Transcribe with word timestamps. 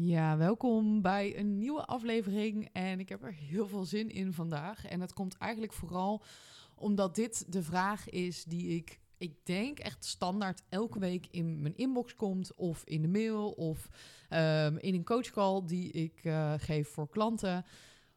Ja, 0.00 0.36
welkom 0.36 1.02
bij 1.02 1.38
een 1.38 1.58
nieuwe 1.58 1.84
aflevering. 1.84 2.68
En 2.72 3.00
ik 3.00 3.08
heb 3.08 3.22
er 3.22 3.32
heel 3.32 3.68
veel 3.68 3.84
zin 3.84 4.10
in 4.10 4.32
vandaag. 4.32 4.86
En 4.86 5.00
het 5.00 5.12
komt 5.12 5.36
eigenlijk 5.36 5.72
vooral 5.72 6.22
omdat 6.74 7.14
dit 7.14 7.52
de 7.52 7.62
vraag 7.62 8.08
is 8.08 8.44
die 8.44 8.68
ik, 8.68 9.00
ik 9.16 9.46
denk, 9.46 9.78
echt 9.78 10.04
standaard 10.04 10.62
elke 10.68 10.98
week 10.98 11.26
in 11.30 11.60
mijn 11.60 11.76
inbox 11.76 12.14
komt. 12.14 12.54
Of 12.54 12.84
in 12.84 13.02
de 13.02 13.08
mail 13.08 13.50
of 13.50 13.88
ehm, 14.28 14.76
in 14.76 14.94
een 14.94 15.04
coachcall 15.04 15.62
die 15.66 15.90
ik 15.90 16.24
uh, 16.24 16.54
geef 16.56 16.88
voor 16.88 17.08
klanten. 17.08 17.64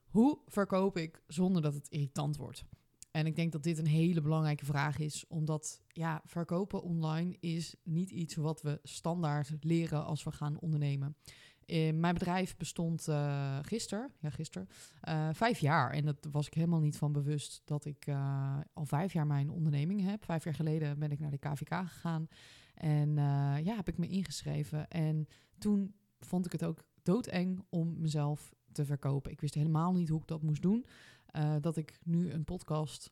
Hoe 0.09 0.39
verkoop 0.47 0.97
ik 0.97 1.23
zonder 1.27 1.61
dat 1.61 1.73
het 1.73 1.89
irritant 1.89 2.37
wordt? 2.37 2.65
En 3.11 3.25
ik 3.25 3.35
denk 3.35 3.51
dat 3.51 3.63
dit 3.63 3.77
een 3.77 3.87
hele 3.87 4.21
belangrijke 4.21 4.65
vraag 4.65 4.99
is, 4.99 5.25
omdat 5.27 5.81
ja, 5.87 6.21
verkopen 6.25 6.81
online 6.83 7.37
is 7.39 7.75
niet 7.83 8.09
iets 8.09 8.35
wat 8.35 8.61
we 8.61 8.79
standaard 8.83 9.53
leren 9.59 10.05
als 10.05 10.23
we 10.23 10.31
gaan 10.31 10.59
ondernemen. 10.59 11.15
Mijn 11.93 12.13
bedrijf 12.13 12.57
bestond 12.57 13.07
uh, 13.07 13.59
gisteren, 13.61 14.11
ja 14.19 14.29
gisteren, 14.29 14.67
uh, 15.09 15.29
vijf 15.31 15.59
jaar. 15.59 15.91
En 15.91 16.05
dat 16.05 16.27
was 16.31 16.47
ik 16.47 16.53
helemaal 16.53 16.79
niet 16.79 16.97
van 16.97 17.11
bewust 17.11 17.61
dat 17.65 17.85
ik 17.85 18.07
al 18.73 18.85
vijf 18.85 19.13
jaar 19.13 19.27
mijn 19.27 19.49
onderneming 19.49 20.01
heb. 20.01 20.25
Vijf 20.25 20.43
jaar 20.43 20.53
geleden 20.53 20.99
ben 20.99 21.11
ik 21.11 21.19
naar 21.19 21.31
de 21.31 21.37
KVK 21.37 21.73
gegaan 21.73 22.27
en 22.75 23.15
ja, 23.63 23.75
heb 23.75 23.87
ik 23.87 23.97
me 23.97 24.07
ingeschreven. 24.07 24.87
En 24.87 25.27
toen 25.57 25.95
vond 26.19 26.45
ik 26.45 26.51
het 26.51 26.63
ook 26.63 26.83
doodeng 27.03 27.65
om 27.69 28.01
mezelf 28.01 28.53
te 28.71 28.85
verkopen. 28.85 29.31
Ik 29.31 29.41
wist 29.41 29.53
helemaal 29.53 29.93
niet 29.93 30.09
hoe 30.09 30.19
ik 30.19 30.27
dat 30.27 30.41
moest 30.41 30.61
doen. 30.61 30.85
dat 31.61 31.77
ik 31.77 31.99
nu 32.03 32.31
een 32.31 32.43
podcast 32.43 33.11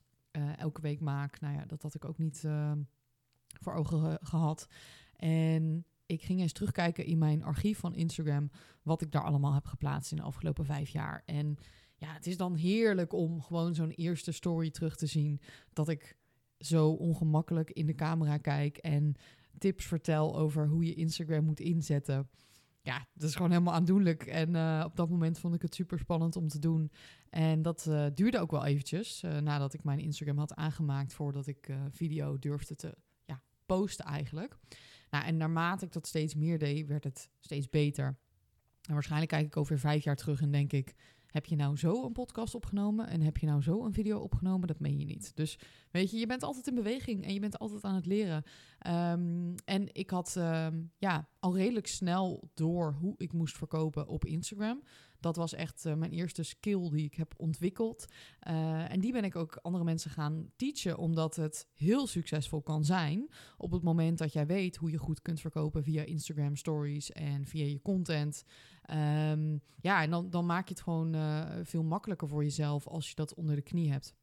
elke 0.56 0.80
week 0.80 1.00
maak, 1.00 1.40
nou 1.40 1.54
ja, 1.54 1.64
dat 1.66 1.82
had 1.82 1.94
ik 1.94 2.04
ook 2.04 2.18
niet 2.18 2.44
voor 3.60 3.74
ogen 3.74 4.18
gehad. 4.22 4.66
En 5.16 5.84
ik 6.10 6.22
ging 6.22 6.40
eens 6.40 6.52
terugkijken 6.52 7.04
in 7.04 7.18
mijn 7.18 7.42
archief 7.42 7.78
van 7.78 7.94
Instagram. 7.94 8.50
wat 8.82 9.02
ik 9.02 9.12
daar 9.12 9.24
allemaal 9.24 9.54
heb 9.54 9.66
geplaatst 9.66 10.10
in 10.10 10.16
de 10.16 10.22
afgelopen 10.22 10.64
vijf 10.64 10.88
jaar. 10.88 11.22
En 11.26 11.56
ja, 11.96 12.12
het 12.12 12.26
is 12.26 12.36
dan 12.36 12.54
heerlijk 12.54 13.12
om 13.12 13.42
gewoon 13.42 13.74
zo'n 13.74 13.90
eerste 13.90 14.32
story 14.32 14.70
terug 14.70 14.96
te 14.96 15.06
zien. 15.06 15.40
Dat 15.72 15.88
ik 15.88 16.16
zo 16.58 16.90
ongemakkelijk 16.90 17.70
in 17.70 17.86
de 17.86 17.94
camera 17.94 18.36
kijk 18.36 18.76
en 18.76 19.14
tips 19.58 19.84
vertel 19.84 20.38
over 20.38 20.68
hoe 20.68 20.84
je 20.84 20.94
Instagram 20.94 21.44
moet 21.44 21.60
inzetten. 21.60 22.28
Ja, 22.82 23.06
dat 23.14 23.28
is 23.28 23.34
gewoon 23.34 23.50
helemaal 23.50 23.74
aandoenlijk. 23.74 24.26
En 24.26 24.54
uh, 24.54 24.82
op 24.86 24.96
dat 24.96 25.10
moment 25.10 25.38
vond 25.38 25.54
ik 25.54 25.62
het 25.62 25.74
super 25.74 25.98
spannend 25.98 26.36
om 26.36 26.48
te 26.48 26.58
doen. 26.58 26.90
En 27.30 27.62
dat 27.62 27.86
uh, 27.88 28.06
duurde 28.14 28.38
ook 28.38 28.50
wel 28.50 28.64
eventjes 28.64 29.22
uh, 29.22 29.38
nadat 29.38 29.74
ik 29.74 29.84
mijn 29.84 29.98
Instagram 29.98 30.38
had 30.38 30.54
aangemaakt 30.54 31.12
voordat 31.12 31.46
ik 31.46 31.70
video 31.90 32.38
durfde 32.38 32.74
te 32.74 32.96
ja, 33.24 33.42
posten 33.66 34.04
eigenlijk. 34.04 34.58
Nou, 35.10 35.24
en 35.24 35.36
naarmate 35.36 35.84
ik 35.84 35.92
dat 35.92 36.06
steeds 36.06 36.34
meer 36.34 36.58
deed, 36.58 36.86
werd 36.86 37.04
het 37.04 37.30
steeds 37.38 37.68
beter. 37.68 38.18
En 38.82 38.92
waarschijnlijk 38.92 39.30
kijk 39.30 39.46
ik 39.46 39.56
over 39.56 39.78
vijf 39.78 40.04
jaar 40.04 40.16
terug 40.16 40.40
en 40.40 40.50
denk 40.50 40.72
ik... 40.72 40.94
Heb 41.30 41.46
je 41.46 41.56
nou 41.56 41.76
zo 41.76 42.04
een 42.04 42.12
podcast 42.12 42.54
opgenomen 42.54 43.08
en 43.08 43.20
heb 43.20 43.36
je 43.36 43.46
nou 43.46 43.62
zo 43.62 43.84
een 43.84 43.92
video 43.92 44.18
opgenomen? 44.18 44.68
Dat 44.68 44.80
meen 44.80 44.98
je 44.98 45.04
niet. 45.04 45.36
Dus 45.36 45.58
weet 45.90 46.10
je, 46.10 46.16
je 46.16 46.26
bent 46.26 46.42
altijd 46.42 46.66
in 46.66 46.74
beweging 46.74 47.24
en 47.24 47.34
je 47.34 47.40
bent 47.40 47.58
altijd 47.58 47.84
aan 47.84 47.94
het 47.94 48.06
leren. 48.06 48.42
Um, 48.86 49.54
en 49.64 49.94
ik 49.94 50.10
had 50.10 50.34
um, 50.38 50.92
ja, 50.98 51.28
al 51.38 51.56
redelijk 51.56 51.86
snel 51.86 52.50
door 52.54 52.92
hoe 52.92 53.14
ik 53.16 53.32
moest 53.32 53.56
verkopen 53.56 54.06
op 54.06 54.24
Instagram. 54.24 54.82
Dat 55.20 55.36
was 55.36 55.54
echt 55.54 55.84
uh, 55.86 55.94
mijn 55.94 56.10
eerste 56.10 56.42
skill 56.42 56.90
die 56.90 57.04
ik 57.04 57.14
heb 57.14 57.34
ontwikkeld. 57.36 58.06
Uh, 58.48 58.92
en 58.92 59.00
die 59.00 59.12
ben 59.12 59.24
ik 59.24 59.36
ook 59.36 59.58
andere 59.62 59.84
mensen 59.84 60.10
gaan 60.10 60.50
teachen, 60.56 60.98
omdat 60.98 61.36
het 61.36 61.66
heel 61.74 62.06
succesvol 62.06 62.62
kan 62.62 62.84
zijn 62.84 63.28
op 63.56 63.70
het 63.70 63.82
moment 63.82 64.18
dat 64.18 64.32
jij 64.32 64.46
weet 64.46 64.76
hoe 64.76 64.90
je 64.90 64.98
goed 64.98 65.22
kunt 65.22 65.40
verkopen 65.40 65.82
via 65.82 66.02
Instagram 66.02 66.56
stories 66.56 67.12
en 67.12 67.46
via 67.46 67.64
je 67.64 67.82
content. 67.82 68.44
Um, 68.90 69.60
ja, 69.80 70.02
en 70.02 70.10
dan, 70.10 70.30
dan 70.30 70.46
maak 70.46 70.68
je 70.68 70.74
het 70.74 70.82
gewoon 70.82 71.14
uh, 71.14 71.50
veel 71.62 71.82
makkelijker 71.82 72.28
voor 72.28 72.42
jezelf 72.42 72.86
als 72.86 73.08
je 73.08 73.14
dat 73.14 73.34
onder 73.34 73.54
de 73.54 73.62
knie 73.62 73.90
hebt. 73.92 74.14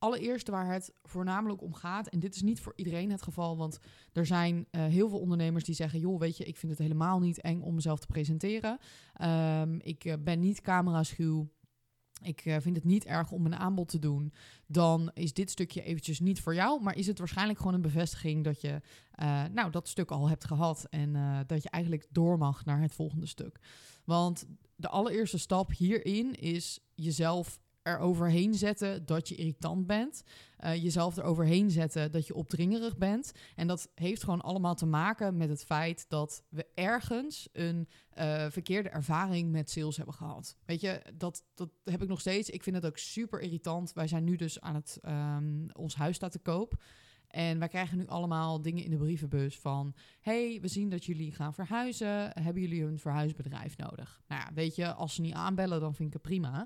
Allereerst 0.00 0.48
waar 0.48 0.72
het 0.72 0.92
voornamelijk 1.02 1.62
om 1.62 1.74
gaat, 1.74 2.08
en 2.08 2.20
dit 2.20 2.34
is 2.34 2.42
niet 2.42 2.60
voor 2.60 2.72
iedereen 2.76 3.10
het 3.10 3.22
geval, 3.22 3.56
want 3.56 3.78
er 4.12 4.26
zijn 4.26 4.56
uh, 4.70 4.84
heel 4.84 5.08
veel 5.08 5.18
ondernemers 5.18 5.64
die 5.64 5.74
zeggen: 5.74 6.00
joh, 6.00 6.18
weet 6.18 6.36
je, 6.36 6.44
ik 6.44 6.56
vind 6.56 6.72
het 6.72 6.80
helemaal 6.80 7.20
niet 7.20 7.40
eng 7.40 7.60
om 7.60 7.74
mezelf 7.74 8.00
te 8.00 8.06
presenteren. 8.06 8.78
Um, 9.22 9.80
ik 9.80 10.04
uh, 10.04 10.14
ben 10.20 10.40
niet 10.40 10.60
camera-schuw. 10.60 11.48
Ik 12.22 12.44
uh, 12.44 12.56
vind 12.60 12.76
het 12.76 12.84
niet 12.84 13.04
erg 13.04 13.30
om 13.30 13.46
een 13.46 13.56
aanbod 13.56 13.88
te 13.88 13.98
doen. 13.98 14.32
Dan 14.66 15.10
is 15.14 15.32
dit 15.32 15.50
stukje 15.50 15.82
eventjes 15.82 16.20
niet 16.20 16.40
voor 16.40 16.54
jou. 16.54 16.82
Maar 16.82 16.96
is 16.96 17.06
het 17.06 17.18
waarschijnlijk 17.18 17.58
gewoon 17.58 17.74
een 17.74 17.82
bevestiging 17.82 18.44
dat 18.44 18.60
je 18.60 18.80
nou, 19.52 19.70
dat 19.70 19.88
stuk 19.88 20.10
al 20.10 20.28
hebt 20.28 20.44
gehad. 20.44 20.86
En 20.90 21.44
dat 21.46 21.62
je 21.62 21.70
eigenlijk 21.70 22.06
door 22.10 22.38
mag 22.38 22.64
naar 22.64 22.80
het 22.80 22.92
volgende 22.92 23.26
stuk. 23.26 23.60
Want 24.04 24.46
de 24.76 24.88
allereerste 24.88 25.38
stap 25.38 25.72
hierin 25.72 26.34
is 26.34 26.80
jezelf 26.94 27.60
er 27.82 27.98
overheen 27.98 28.54
zetten 28.54 29.06
dat 29.06 29.28
je 29.28 29.34
irritant 29.34 29.86
bent. 29.86 30.22
Uh, 30.64 30.82
jezelf 30.82 31.16
eroverheen 31.16 31.70
zetten 31.70 32.12
dat 32.12 32.26
je 32.26 32.34
opdringerig 32.34 32.96
bent. 32.96 33.32
En 33.56 33.66
dat 33.66 33.88
heeft 33.94 34.24
gewoon 34.24 34.40
allemaal 34.40 34.74
te 34.74 34.86
maken 34.86 35.36
met 35.36 35.48
het 35.48 35.64
feit 35.64 36.04
dat 36.08 36.42
we 36.48 36.66
ergens 36.74 37.48
een 37.52 37.88
uh, 38.18 38.46
verkeerde 38.50 38.88
ervaring 38.88 39.50
met 39.50 39.70
sales 39.70 39.96
hebben 39.96 40.14
gehad. 40.14 40.56
Weet 40.64 40.80
je, 40.80 41.02
dat, 41.14 41.44
dat 41.54 41.70
heb 41.84 42.02
ik 42.02 42.08
nog 42.08 42.20
steeds. 42.20 42.50
Ik 42.50 42.62
vind 42.62 42.76
het 42.76 42.86
ook 42.86 42.98
super 42.98 43.40
irritant. 43.40 43.92
Wij 43.92 44.08
zijn 44.08 44.24
nu 44.24 44.36
dus 44.36 44.60
aan 44.60 44.74
het, 44.74 44.98
um, 45.06 45.66
ons 45.72 45.94
huis 45.94 46.16
staat 46.16 46.32
te 46.32 46.38
koop. 46.38 46.82
En 47.30 47.58
wij 47.58 47.68
krijgen 47.68 47.98
nu 47.98 48.06
allemaal 48.06 48.62
dingen 48.62 48.84
in 48.84 48.90
de 48.90 48.96
brievenbus 48.96 49.58
van... 49.58 49.94
hey, 50.20 50.58
we 50.60 50.68
zien 50.68 50.88
dat 50.90 51.04
jullie 51.04 51.32
gaan 51.32 51.54
verhuizen. 51.54 52.30
Hebben 52.42 52.62
jullie 52.62 52.84
een 52.84 52.98
verhuisbedrijf 52.98 53.76
nodig? 53.76 54.22
Nou 54.28 54.40
ja, 54.40 54.54
weet 54.54 54.74
je, 54.76 54.94
als 54.94 55.14
ze 55.14 55.20
niet 55.20 55.34
aanbellen, 55.34 55.80
dan 55.80 55.94
vind 55.94 56.08
ik 56.08 56.14
het 56.14 56.22
prima. 56.22 56.58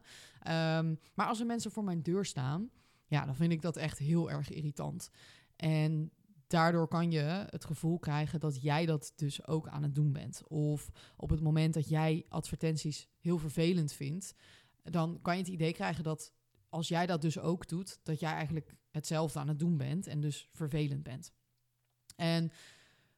Um, 0.78 0.98
maar 1.14 1.26
als 1.26 1.40
er 1.40 1.46
mensen 1.46 1.70
voor 1.70 1.84
mijn 1.84 2.02
deur 2.02 2.24
staan... 2.24 2.70
ja, 3.06 3.24
dan 3.24 3.34
vind 3.34 3.52
ik 3.52 3.62
dat 3.62 3.76
echt 3.76 3.98
heel 3.98 4.30
erg 4.30 4.50
irritant. 4.50 5.10
En 5.56 6.10
daardoor 6.46 6.88
kan 6.88 7.10
je 7.10 7.46
het 7.50 7.64
gevoel 7.64 7.98
krijgen 7.98 8.40
dat 8.40 8.62
jij 8.62 8.86
dat 8.86 9.12
dus 9.16 9.46
ook 9.46 9.68
aan 9.68 9.82
het 9.82 9.94
doen 9.94 10.12
bent. 10.12 10.48
Of 10.48 10.90
op 11.16 11.30
het 11.30 11.40
moment 11.40 11.74
dat 11.74 11.88
jij 11.88 12.24
advertenties 12.28 13.08
heel 13.20 13.38
vervelend 13.38 13.92
vindt... 13.92 14.34
dan 14.82 15.18
kan 15.22 15.36
je 15.36 15.42
het 15.42 15.52
idee 15.52 15.72
krijgen 15.72 16.04
dat 16.04 16.32
als 16.74 16.88
jij 16.88 17.06
dat 17.06 17.20
dus 17.20 17.38
ook 17.38 17.68
doet, 17.68 18.00
dat 18.02 18.20
jij 18.20 18.32
eigenlijk 18.32 18.74
hetzelfde 18.90 19.38
aan 19.38 19.48
het 19.48 19.58
doen 19.58 19.76
bent 19.76 20.06
en 20.06 20.20
dus 20.20 20.48
vervelend 20.52 21.02
bent. 21.02 21.32
En 22.16 22.52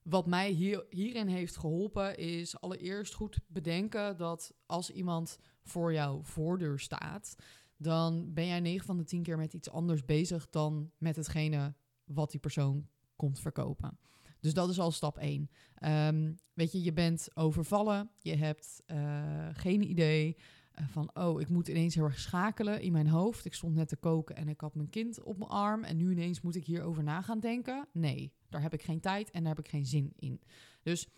wat 0.02 0.26
mij 0.26 0.50
hier, 0.50 0.86
hierin 0.90 1.28
heeft 1.28 1.56
geholpen 1.56 2.18
is 2.18 2.60
allereerst 2.60 3.14
goed 3.14 3.38
bedenken 3.46 4.16
dat 4.16 4.54
als 4.66 4.90
iemand 4.90 5.38
voor 5.62 5.92
jouw 5.92 6.22
voordeur 6.22 6.78
staat, 6.78 7.36
dan 7.76 8.32
ben 8.32 8.46
jij 8.46 8.60
9 8.60 8.86
van 8.86 8.96
de 8.96 9.04
10 9.04 9.22
keer 9.22 9.36
met 9.36 9.52
iets 9.52 9.70
anders 9.70 10.04
bezig 10.04 10.50
dan 10.50 10.90
met 10.98 11.16
hetgene 11.16 11.74
wat 12.04 12.30
die 12.30 12.40
persoon 12.40 12.88
komt 13.16 13.40
verkopen. 13.40 13.98
Dus 14.40 14.54
dat 14.54 14.68
is 14.68 14.78
al 14.78 14.90
stap 14.90 15.18
1. 15.18 15.40
Um, 15.40 15.48
ehm, 15.74 16.32
weet 16.52 16.72
je, 16.72 16.82
je 16.82 16.92
bent 16.92 17.28
overvallen, 17.34 18.10
je 18.20 18.36
hebt 18.36 18.82
uh, 18.86 19.48
geen 19.52 19.90
idee 19.90 20.36
eh, 20.36 20.42
van, 20.84 21.10
oh, 21.14 21.40
ik 21.40 21.48
moet 21.48 21.68
ineens 21.68 21.94
heel 21.94 22.04
erg 22.04 22.18
schakelen 22.18 22.80
in 22.80 22.92
mijn 22.92 23.08
hoofd. 23.08 23.44
Ik 23.44 23.54
stond 23.54 23.74
net 23.74 23.88
te 23.88 23.96
koken 23.96 24.36
en 24.36 24.48
ik 24.48 24.60
had 24.60 24.74
mijn 24.74 24.90
kind 24.90 25.22
op 25.22 25.38
mijn 25.38 25.50
arm. 25.50 25.84
En 25.84 25.96
nu 25.96 26.10
ineens 26.10 26.40
moet 26.40 26.56
ik 26.56 26.64
hierover 26.64 27.02
na 27.02 27.22
gaan 27.22 27.40
denken. 27.40 27.88
Nee, 27.92 28.32
daar 28.48 28.62
heb 28.62 28.72
ik 28.72 28.82
geen 28.82 29.00
tijd 29.00 29.30
en 29.30 29.44
daar 29.44 29.54
heb 29.54 29.64
ik 29.64 29.70
geen 29.70 29.86
zin 29.86 30.12
in. 30.16 30.40
Dus 30.82 31.08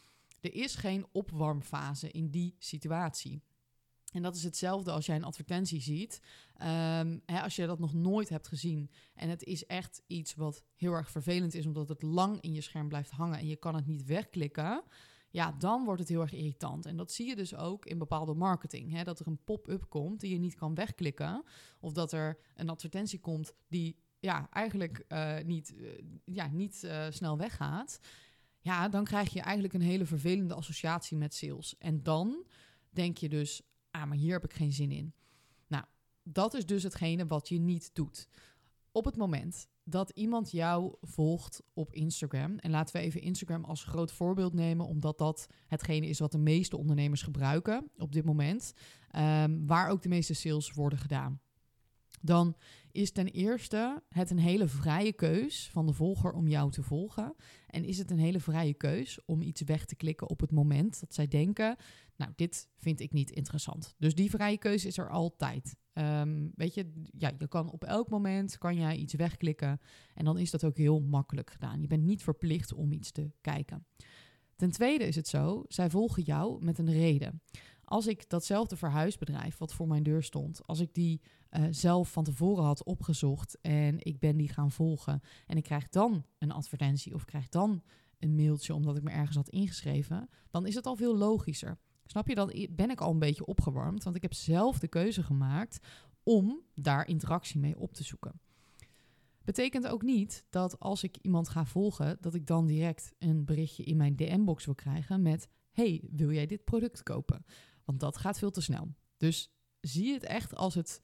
er 0.40 0.54
is 0.54 0.74
geen 0.74 1.06
opwarmfase 1.12 2.10
in 2.10 2.30
die 2.30 2.54
situatie. 2.58 3.42
En 4.12 4.22
dat 4.22 4.36
is 4.36 4.42
hetzelfde 4.42 4.90
als 4.90 5.06
jij 5.06 5.16
een 5.16 5.24
advertentie 5.24 5.80
ziet. 5.80 6.20
Um, 6.54 7.22
hè, 7.26 7.40
als 7.42 7.56
je 7.56 7.66
dat 7.66 7.78
nog 7.78 7.94
nooit 7.94 8.28
hebt 8.28 8.48
gezien 8.48 8.90
en 9.14 9.28
het 9.28 9.44
is 9.44 9.66
echt 9.66 10.02
iets 10.06 10.34
wat 10.34 10.64
heel 10.76 10.92
erg 10.92 11.10
vervelend 11.10 11.54
is, 11.54 11.66
omdat 11.66 11.88
het 11.88 12.02
lang 12.02 12.40
in 12.40 12.52
je 12.52 12.60
scherm 12.60 12.88
blijft 12.88 13.10
hangen 13.10 13.38
en 13.38 13.46
je 13.46 13.56
kan 13.56 13.74
het 13.74 13.86
niet 13.86 14.04
wegklikken 14.04 14.82
ja, 15.30 15.52
dan 15.52 15.84
wordt 15.84 16.00
het 16.00 16.08
heel 16.08 16.20
erg 16.20 16.32
irritant. 16.32 16.86
En 16.86 16.96
dat 16.96 17.12
zie 17.12 17.26
je 17.26 17.36
dus 17.36 17.54
ook 17.54 17.86
in 17.86 17.98
bepaalde 17.98 18.34
marketing. 18.34 18.92
Hè? 18.92 19.04
Dat 19.04 19.20
er 19.20 19.26
een 19.26 19.44
pop-up 19.44 19.88
komt 19.88 20.20
die 20.20 20.32
je 20.32 20.38
niet 20.38 20.54
kan 20.54 20.74
wegklikken. 20.74 21.44
Of 21.80 21.92
dat 21.92 22.12
er 22.12 22.38
een 22.54 22.68
advertentie 22.68 23.20
komt 23.20 23.52
die 23.68 23.96
ja, 24.20 24.48
eigenlijk 24.50 25.04
uh, 25.08 25.36
niet, 25.44 25.74
uh, 25.76 25.90
ja, 26.24 26.48
niet 26.48 26.82
uh, 26.84 27.06
snel 27.10 27.36
weggaat. 27.36 28.00
Ja, 28.60 28.88
dan 28.88 29.04
krijg 29.04 29.32
je 29.32 29.40
eigenlijk 29.40 29.74
een 29.74 29.80
hele 29.80 30.06
vervelende 30.06 30.54
associatie 30.54 31.16
met 31.16 31.34
sales. 31.34 31.78
En 31.78 32.02
dan 32.02 32.46
denk 32.90 33.18
je 33.18 33.28
dus, 33.28 33.62
ah, 33.90 34.04
maar 34.04 34.16
hier 34.16 34.32
heb 34.32 34.44
ik 34.44 34.52
geen 34.52 34.72
zin 34.72 34.90
in. 34.90 35.14
Nou, 35.66 35.84
dat 36.22 36.54
is 36.54 36.66
dus 36.66 36.82
hetgene 36.82 37.26
wat 37.26 37.48
je 37.48 37.58
niet 37.58 37.90
doet. 37.92 38.28
Op 38.92 39.04
het 39.04 39.16
moment 39.16 39.68
dat 39.90 40.10
iemand 40.10 40.50
jou 40.50 40.94
volgt 41.00 41.62
op 41.74 41.92
Instagram. 41.92 42.58
En 42.58 42.70
laten 42.70 42.96
we 42.96 43.02
even 43.02 43.20
Instagram 43.20 43.64
als 43.64 43.84
groot 43.84 44.12
voorbeeld 44.12 44.52
nemen, 44.52 44.86
omdat 44.86 45.18
dat 45.18 45.46
hetgene 45.66 46.06
is 46.06 46.18
wat 46.18 46.32
de 46.32 46.38
meeste 46.38 46.76
ondernemers 46.76 47.22
gebruiken 47.22 47.90
op 47.96 48.12
dit 48.12 48.24
moment. 48.24 48.72
Um, 49.16 49.66
waar 49.66 49.88
ook 49.88 50.02
de 50.02 50.08
meeste 50.08 50.34
sales 50.34 50.72
worden 50.72 50.98
gedaan. 50.98 51.40
Dan 52.20 52.56
is 52.98 53.10
ten 53.10 53.26
eerste 53.26 54.02
het 54.08 54.30
een 54.30 54.38
hele 54.38 54.68
vrije 54.68 55.12
keus 55.12 55.68
van 55.72 55.86
de 55.86 55.92
volger 55.92 56.32
om 56.32 56.48
jou 56.48 56.70
te 56.70 56.82
volgen. 56.82 57.34
En 57.66 57.84
is 57.84 57.98
het 57.98 58.10
een 58.10 58.18
hele 58.18 58.40
vrije 58.40 58.74
keus 58.74 59.24
om 59.24 59.42
iets 59.42 59.62
weg 59.62 59.84
te 59.84 59.96
klikken 59.96 60.28
op 60.28 60.40
het 60.40 60.50
moment 60.50 61.00
dat 61.00 61.14
zij 61.14 61.28
denken, 61.28 61.76
nou, 62.16 62.32
dit 62.36 62.68
vind 62.76 63.00
ik 63.00 63.12
niet 63.12 63.30
interessant. 63.30 63.94
Dus 63.98 64.14
die 64.14 64.30
vrije 64.30 64.58
keuze 64.58 64.86
is 64.86 64.98
er 64.98 65.10
altijd. 65.10 65.76
Ehm, 65.92 66.48
weet 66.54 66.74
je, 66.74 66.92
ja, 67.10 67.32
je 67.38 67.48
kan 67.48 67.70
op 67.70 67.84
elk 67.84 68.08
moment 68.08 68.58
kan 68.58 68.76
jij 68.76 68.96
iets 68.96 69.14
wegklikken 69.14 69.80
en 70.14 70.24
dan 70.24 70.38
is 70.38 70.50
dat 70.50 70.64
ook 70.64 70.76
heel 70.76 71.00
makkelijk 71.00 71.50
gedaan. 71.50 71.80
Je 71.80 71.86
bent 71.86 72.04
niet 72.04 72.22
verplicht 72.22 72.72
om 72.72 72.92
iets 72.92 73.12
te 73.12 73.30
kijken. 73.40 73.86
Ten 74.56 74.70
tweede 74.70 75.04
is 75.04 75.16
het 75.16 75.28
zo, 75.28 75.64
zij 75.68 75.90
volgen 75.90 76.22
jou 76.22 76.64
met 76.64 76.78
een 76.78 76.92
reden. 76.92 77.42
Als 77.84 78.06
ik 78.06 78.28
datzelfde 78.30 78.76
verhuisbedrijf 78.76 79.58
wat 79.58 79.74
voor 79.74 79.88
mijn 79.88 80.02
deur 80.02 80.22
stond, 80.22 80.66
als 80.66 80.80
ik 80.80 80.94
die 80.94 81.20
uh, 81.50 81.64
zelf 81.70 82.12
van 82.12 82.24
tevoren 82.24 82.64
had 82.64 82.84
opgezocht 82.84 83.58
en 83.60 83.96
ik 83.98 84.18
ben 84.18 84.36
die 84.36 84.48
gaan 84.48 84.70
volgen 84.70 85.20
en 85.46 85.56
ik 85.56 85.62
krijg 85.62 85.88
dan 85.88 86.24
een 86.38 86.52
advertentie 86.52 87.14
of 87.14 87.24
krijg 87.24 87.48
dan 87.48 87.82
een 88.18 88.34
mailtje 88.34 88.74
omdat 88.74 88.96
ik 88.96 89.02
me 89.02 89.10
ergens 89.10 89.36
had 89.36 89.48
ingeschreven, 89.48 90.28
dan 90.50 90.66
is 90.66 90.74
het 90.74 90.86
al 90.86 90.96
veel 90.96 91.16
logischer. 91.16 91.78
Snap 92.04 92.28
je? 92.28 92.34
Dan 92.34 92.52
ben 92.70 92.90
ik 92.90 93.00
al 93.00 93.10
een 93.10 93.18
beetje 93.18 93.46
opgewarmd, 93.46 94.04
want 94.04 94.16
ik 94.16 94.22
heb 94.22 94.34
zelf 94.34 94.78
de 94.78 94.88
keuze 94.88 95.22
gemaakt 95.22 95.78
om 96.22 96.60
daar 96.74 97.08
interactie 97.08 97.60
mee 97.60 97.78
op 97.78 97.94
te 97.94 98.04
zoeken. 98.04 98.40
Betekent 99.44 99.86
ook 99.86 100.02
niet 100.02 100.44
dat 100.50 100.78
als 100.80 101.02
ik 101.02 101.16
iemand 101.16 101.48
ga 101.48 101.64
volgen, 101.64 102.16
dat 102.20 102.34
ik 102.34 102.46
dan 102.46 102.66
direct 102.66 103.12
een 103.18 103.44
berichtje 103.44 103.84
in 103.84 103.96
mijn 103.96 104.16
DM-box 104.16 104.64
wil 104.64 104.74
krijgen 104.74 105.22
met: 105.22 105.48
Hey, 105.70 106.08
wil 106.10 106.32
jij 106.32 106.46
dit 106.46 106.64
product 106.64 107.02
kopen? 107.02 107.44
Want 107.84 108.00
dat 108.00 108.16
gaat 108.16 108.38
veel 108.38 108.50
te 108.50 108.60
snel. 108.60 108.94
Dus 109.16 109.52
zie 109.80 110.12
het 110.12 110.24
echt 110.24 110.54
als 110.54 110.74
het 110.74 111.02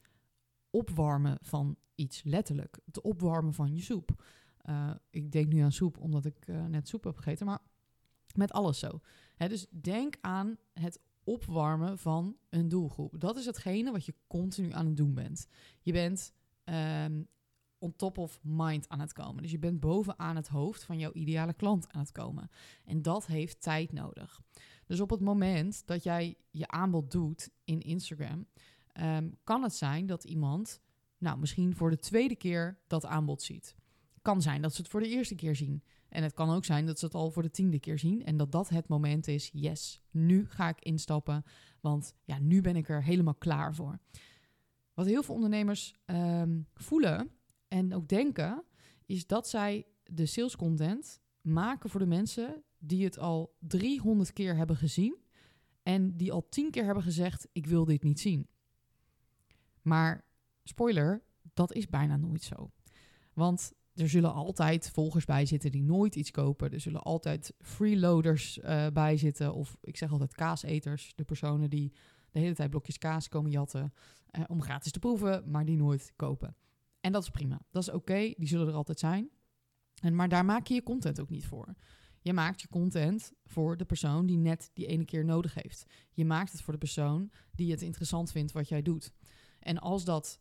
opwarmen 0.75 1.37
van 1.41 1.77
iets, 1.95 2.23
letterlijk. 2.23 2.79
Het 2.85 3.01
opwarmen 3.01 3.53
van 3.53 3.75
je 3.75 3.81
soep. 3.81 4.23
Uh, 4.69 4.91
ik 5.09 5.31
denk 5.31 5.53
nu 5.53 5.59
aan 5.59 5.71
soep 5.71 5.97
omdat 5.97 6.25
ik 6.25 6.47
uh, 6.47 6.65
net 6.65 6.87
soep 6.87 7.03
heb 7.03 7.15
gegeten, 7.15 7.45
maar 7.45 7.59
met 8.35 8.51
alles 8.51 8.79
zo. 8.79 8.99
Hè, 9.35 9.47
dus 9.47 9.67
denk 9.69 10.17
aan 10.21 10.57
het 10.73 10.99
opwarmen 11.23 11.97
van 11.97 12.37
een 12.49 12.69
doelgroep. 12.69 13.19
Dat 13.19 13.37
is 13.37 13.45
hetgene 13.45 13.91
wat 13.91 14.05
je 14.05 14.15
continu 14.27 14.71
aan 14.71 14.85
het 14.85 14.97
doen 14.97 15.13
bent. 15.13 15.47
Je 15.81 15.91
bent 15.91 16.33
um, 16.65 17.27
on 17.77 17.95
top 17.95 18.17
of 18.17 18.39
mind 18.43 18.89
aan 18.89 18.99
het 18.99 19.13
komen. 19.13 19.41
Dus 19.41 19.51
je 19.51 19.59
bent 19.59 19.79
bovenaan 19.79 20.35
het 20.35 20.47
hoofd 20.47 20.83
van 20.83 20.99
jouw 20.99 21.13
ideale 21.13 21.53
klant 21.53 21.91
aan 21.91 22.01
het 22.01 22.11
komen. 22.11 22.49
En 22.85 23.01
dat 23.01 23.25
heeft 23.25 23.61
tijd 23.61 23.91
nodig. 23.91 24.41
Dus 24.85 24.99
op 24.99 25.09
het 25.09 25.21
moment 25.21 25.87
dat 25.87 26.03
jij 26.03 26.35
je 26.51 26.67
aanbod 26.67 27.11
doet 27.11 27.49
in 27.63 27.79
Instagram, 27.79 28.47
um, 29.01 29.37
kan 29.43 29.63
het 29.63 29.73
zijn 29.73 30.05
dat 30.05 30.23
iemand, 30.23 30.81
nou 31.17 31.37
misschien 31.37 31.75
voor 31.75 31.89
de 31.89 31.97
tweede 31.97 32.35
keer 32.35 32.79
dat 32.87 33.05
aanbod 33.05 33.41
ziet. 33.41 33.75
Kan 34.21 34.41
zijn 34.41 34.61
dat 34.61 34.73
ze 34.73 34.81
het 34.81 34.91
voor 34.91 34.99
de 34.99 35.09
eerste 35.09 35.35
keer 35.35 35.55
zien. 35.55 35.83
En 36.09 36.23
het 36.23 36.33
kan 36.33 36.49
ook 36.49 36.65
zijn 36.65 36.85
dat 36.85 36.99
ze 36.99 37.05
het 37.05 37.13
al 37.13 37.31
voor 37.31 37.43
de 37.43 37.51
tiende 37.51 37.79
keer 37.79 37.99
zien. 37.99 38.25
En 38.25 38.37
dat 38.37 38.51
dat 38.51 38.69
het 38.69 38.87
moment 38.87 39.27
is, 39.27 39.49
yes, 39.53 40.01
nu 40.11 40.45
ga 40.49 40.69
ik 40.69 40.79
instappen. 40.79 41.43
Want 41.81 42.13
ja, 42.23 42.39
nu 42.39 42.61
ben 42.61 42.75
ik 42.75 42.89
er 42.89 43.03
helemaal 43.03 43.35
klaar 43.35 43.75
voor. 43.75 43.99
Wat 44.93 45.05
heel 45.05 45.23
veel 45.23 45.35
ondernemers 45.35 45.95
um, 46.05 46.67
voelen 46.73 47.29
en 47.67 47.93
ook 47.93 48.07
denken, 48.07 48.63
is 49.05 49.27
dat 49.27 49.47
zij 49.47 49.85
de 50.03 50.25
sales 50.25 50.55
content 50.55 51.19
maken 51.41 51.89
voor 51.89 51.99
de 51.99 52.05
mensen 52.05 52.63
die 52.77 53.03
het 53.03 53.19
al 53.19 53.55
300 53.59 54.33
keer 54.33 54.55
hebben 54.55 54.75
gezien. 54.75 55.17
En 55.83 56.17
die 56.17 56.31
al 56.31 56.49
10 56.49 56.71
keer 56.71 56.85
hebben 56.85 57.03
gezegd: 57.03 57.47
Ik 57.51 57.67
wil 57.67 57.85
dit 57.85 58.03
niet 58.03 58.19
zien. 58.19 58.47
Maar 59.85 60.25
spoiler, 60.63 61.23
dat 61.53 61.73
is 61.73 61.87
bijna 61.87 62.17
nooit 62.17 62.43
zo. 62.43 62.71
Want 63.33 63.73
er 63.93 64.09
zullen 64.09 64.33
altijd 64.33 64.89
volgers 64.89 65.25
bij 65.25 65.45
zitten 65.45 65.71
die 65.71 65.83
nooit 65.83 66.15
iets 66.15 66.31
kopen. 66.31 66.71
Er 66.71 66.79
zullen 66.79 67.01
altijd 67.01 67.53
freeloaders 67.59 68.57
uh, 68.57 68.87
bij 68.87 69.17
zitten. 69.17 69.53
Of 69.53 69.77
ik 69.81 69.97
zeg 69.97 70.11
altijd 70.11 70.33
kaaseters. 70.33 71.11
De 71.15 71.23
personen 71.23 71.69
die 71.69 71.93
de 72.31 72.39
hele 72.39 72.55
tijd 72.55 72.69
blokjes 72.69 72.97
kaas 72.97 73.27
komen 73.27 73.51
jatten. 73.51 73.93
Uh, 74.31 74.43
om 74.47 74.61
gratis 74.61 74.91
te 74.91 74.99
proeven, 74.99 75.51
maar 75.51 75.65
die 75.65 75.77
nooit 75.77 76.13
kopen. 76.15 76.55
En 76.99 77.11
dat 77.11 77.23
is 77.23 77.29
prima. 77.29 77.61
Dat 77.71 77.81
is 77.81 77.91
oké. 77.91 78.33
die 78.37 78.47
zullen 78.47 78.67
er 78.67 78.73
altijd 78.73 78.99
zijn. 78.99 79.29
En, 80.01 80.15
maar 80.15 80.29
daar 80.29 80.45
maak 80.45 80.67
je 80.67 80.73
je 80.73 80.83
content 80.83 81.19
ook 81.19 81.29
niet 81.29 81.45
voor. 81.45 81.75
Je 82.19 82.33
maakt 82.33 82.61
je 82.61 82.67
content 82.67 83.31
voor 83.45 83.77
de 83.77 83.85
persoon 83.85 84.25
die 84.25 84.37
net 84.37 84.69
die 84.73 84.85
ene 84.85 85.05
keer 85.05 85.25
nodig 85.25 85.53
heeft. 85.53 85.85
Je 86.11 86.25
maakt 86.25 86.51
het 86.51 86.61
voor 86.61 86.73
de 86.73 86.79
persoon 86.79 87.31
die 87.51 87.71
het 87.71 87.81
interessant 87.81 88.31
vindt 88.31 88.51
wat 88.51 88.69
jij 88.69 88.81
doet. 88.81 89.11
En 89.65 89.79
als 89.79 90.03
dat 90.03 90.39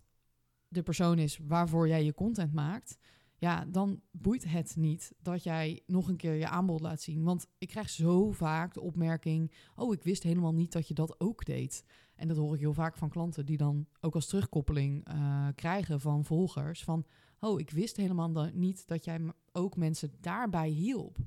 de 0.68 0.82
persoon 0.82 1.18
is 1.18 1.38
waarvoor 1.38 1.88
jij 1.88 2.04
je 2.04 2.14
content 2.14 2.52
maakt, 2.52 2.98
ja, 3.36 3.64
dan 3.64 4.00
boeit 4.10 4.44
het 4.44 4.76
niet 4.76 5.12
dat 5.22 5.42
jij 5.42 5.82
nog 5.86 6.08
een 6.08 6.16
keer 6.16 6.34
je 6.34 6.48
aanbod 6.48 6.80
laat 6.80 7.00
zien. 7.00 7.22
Want 7.22 7.46
ik 7.58 7.68
krijg 7.68 7.90
zo 7.90 8.30
vaak 8.30 8.74
de 8.74 8.80
opmerking: 8.80 9.52
Oh, 9.76 9.92
ik 9.92 10.02
wist 10.02 10.22
helemaal 10.22 10.54
niet 10.54 10.72
dat 10.72 10.88
je 10.88 10.94
dat 10.94 11.20
ook 11.20 11.44
deed. 11.44 11.84
En 12.14 12.28
dat 12.28 12.36
hoor 12.36 12.54
ik 12.54 12.60
heel 12.60 12.72
vaak 12.72 12.96
van 12.96 13.08
klanten 13.08 13.46
die 13.46 13.56
dan 13.56 13.86
ook 14.00 14.14
als 14.14 14.26
terugkoppeling 14.26 15.08
uh, 15.08 15.48
krijgen 15.54 16.00
van 16.00 16.24
volgers: 16.24 16.84
van 16.84 17.04
Oh, 17.40 17.60
ik 17.60 17.70
wist 17.70 17.96
helemaal 17.96 18.50
niet 18.52 18.86
dat 18.86 19.04
jij 19.04 19.20
ook 19.52 19.76
mensen 19.76 20.12
daarbij 20.20 20.68
hielp. 20.68 21.18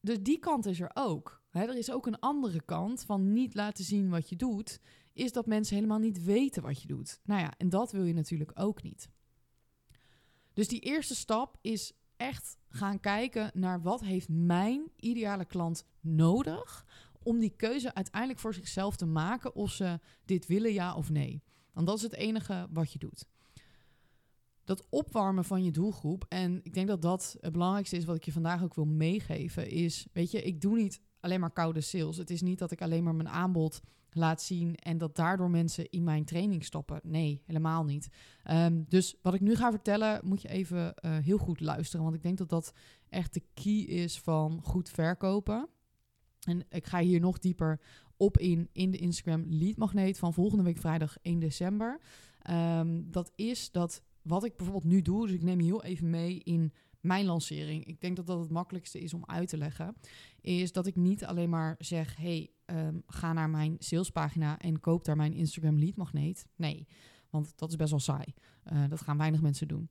Dus 0.00 0.22
die 0.22 0.38
kant 0.38 0.66
is 0.66 0.80
er 0.80 0.90
ook. 0.94 1.42
Er 1.50 1.76
is 1.76 1.90
ook 1.90 2.06
een 2.06 2.18
andere 2.18 2.62
kant 2.62 3.02
van 3.02 3.32
niet 3.32 3.54
laten 3.54 3.84
zien 3.84 4.10
wat 4.10 4.28
je 4.28 4.36
doet, 4.36 4.80
is 5.12 5.32
dat 5.32 5.46
mensen 5.46 5.74
helemaal 5.74 5.98
niet 5.98 6.24
weten 6.24 6.62
wat 6.62 6.82
je 6.82 6.88
doet. 6.88 7.20
Nou 7.24 7.40
ja, 7.40 7.54
en 7.58 7.68
dat 7.68 7.92
wil 7.92 8.04
je 8.04 8.14
natuurlijk 8.14 8.50
ook 8.54 8.82
niet. 8.82 9.08
Dus 10.52 10.68
die 10.68 10.80
eerste 10.80 11.14
stap 11.14 11.58
is 11.60 11.92
echt 12.16 12.56
gaan 12.68 13.00
kijken 13.00 13.50
naar 13.54 13.82
wat 13.82 14.00
heeft 14.00 14.28
mijn 14.28 14.90
ideale 14.96 15.44
klant 15.44 15.86
nodig 16.00 16.86
om 17.22 17.38
die 17.38 17.56
keuze 17.56 17.94
uiteindelijk 17.94 18.40
voor 18.40 18.54
zichzelf 18.54 18.96
te 18.96 19.06
maken 19.06 19.54
of 19.54 19.70
ze 19.70 20.00
dit 20.24 20.46
willen 20.46 20.72
ja 20.72 20.94
of 20.94 21.10
nee. 21.10 21.42
Want 21.72 21.86
dat 21.86 21.96
is 21.96 22.02
het 22.02 22.14
enige 22.14 22.68
wat 22.70 22.92
je 22.92 22.98
doet. 22.98 23.26
Dat 24.64 24.86
opwarmen 24.88 25.44
van 25.44 25.64
je 25.64 25.70
doelgroep 25.70 26.24
en 26.28 26.60
ik 26.62 26.74
denk 26.74 26.88
dat 26.88 27.02
dat 27.02 27.36
het 27.40 27.52
belangrijkste 27.52 27.96
is 27.96 28.04
wat 28.04 28.16
ik 28.16 28.24
je 28.24 28.32
vandaag 28.32 28.62
ook 28.62 28.74
wil 28.74 28.84
meegeven 28.84 29.70
is, 29.70 30.06
weet 30.12 30.30
je, 30.30 30.42
ik 30.42 30.60
doe 30.60 30.76
niet 30.76 31.00
alleen 31.20 31.40
maar 31.40 31.52
koude 31.52 31.80
sales. 31.80 32.16
Het 32.16 32.30
is 32.30 32.42
niet 32.42 32.58
dat 32.58 32.70
ik 32.70 32.82
alleen 32.82 33.04
maar 33.04 33.14
mijn 33.14 33.28
aanbod 33.28 33.80
laat 34.14 34.42
zien 34.42 34.74
en 34.74 34.98
dat 34.98 35.16
daardoor 35.16 35.50
mensen 35.50 35.90
in 35.90 36.04
mijn 36.04 36.24
training 36.24 36.64
stoppen. 36.64 37.00
Nee, 37.02 37.42
helemaal 37.46 37.84
niet. 37.84 38.08
Um, 38.50 38.84
dus 38.88 39.16
wat 39.22 39.34
ik 39.34 39.40
nu 39.40 39.54
ga 39.54 39.70
vertellen, 39.70 40.20
moet 40.24 40.42
je 40.42 40.48
even 40.48 40.94
uh, 41.00 41.16
heel 41.18 41.38
goed 41.38 41.60
luisteren, 41.60 42.04
want 42.04 42.16
ik 42.16 42.22
denk 42.22 42.38
dat 42.38 42.48
dat 42.48 42.72
echt 43.08 43.34
de 43.34 43.42
key 43.54 43.78
is 43.78 44.20
van 44.20 44.60
goed 44.62 44.88
verkopen. 44.88 45.68
En 46.42 46.64
ik 46.68 46.86
ga 46.86 47.00
hier 47.00 47.20
nog 47.20 47.38
dieper 47.38 47.80
op 48.16 48.38
in 48.38 48.68
in 48.72 48.90
de 48.90 48.98
Instagram 48.98 49.44
lead 49.48 49.76
magneet 49.76 50.18
van 50.18 50.34
volgende 50.34 50.64
week 50.64 50.78
vrijdag 50.78 51.16
1 51.22 51.38
december. 51.38 52.00
Um, 52.50 53.10
dat 53.10 53.32
is 53.34 53.70
dat 53.70 54.02
wat 54.22 54.44
ik 54.44 54.56
bijvoorbeeld 54.56 54.92
nu 54.92 55.02
doe, 55.02 55.26
dus 55.26 55.34
ik 55.34 55.42
neem 55.42 55.60
je 55.60 55.66
heel 55.66 55.82
even 55.82 56.10
mee 56.10 56.40
in 56.44 56.72
mijn 57.00 57.24
lancering. 57.24 57.84
Ik 57.84 58.00
denk 58.00 58.16
dat 58.16 58.26
dat 58.26 58.38
het 58.38 58.50
makkelijkste 58.50 59.00
is 59.00 59.14
om 59.14 59.24
uit 59.26 59.48
te 59.48 59.56
leggen. 59.56 59.96
Is 60.40 60.72
dat 60.72 60.86
ik 60.86 60.96
niet 60.96 61.24
alleen 61.24 61.50
maar 61.50 61.74
zeg: 61.78 62.16
hey, 62.16 62.50
um, 62.72 63.02
ga 63.06 63.32
naar 63.32 63.50
mijn 63.50 63.76
salespagina 63.78 64.58
en 64.58 64.80
koop 64.80 65.04
daar 65.04 65.16
mijn 65.16 65.32
Instagram 65.32 65.78
lead 65.78 65.96
magneet. 65.96 66.46
Nee, 66.56 66.86
want 67.30 67.52
dat 67.56 67.68
is 67.68 67.76
best 67.76 67.90
wel 67.90 68.00
saai. 68.00 68.34
Uh, 68.72 68.88
dat 68.88 69.00
gaan 69.00 69.18
weinig 69.18 69.40
mensen 69.40 69.68
doen. 69.68 69.90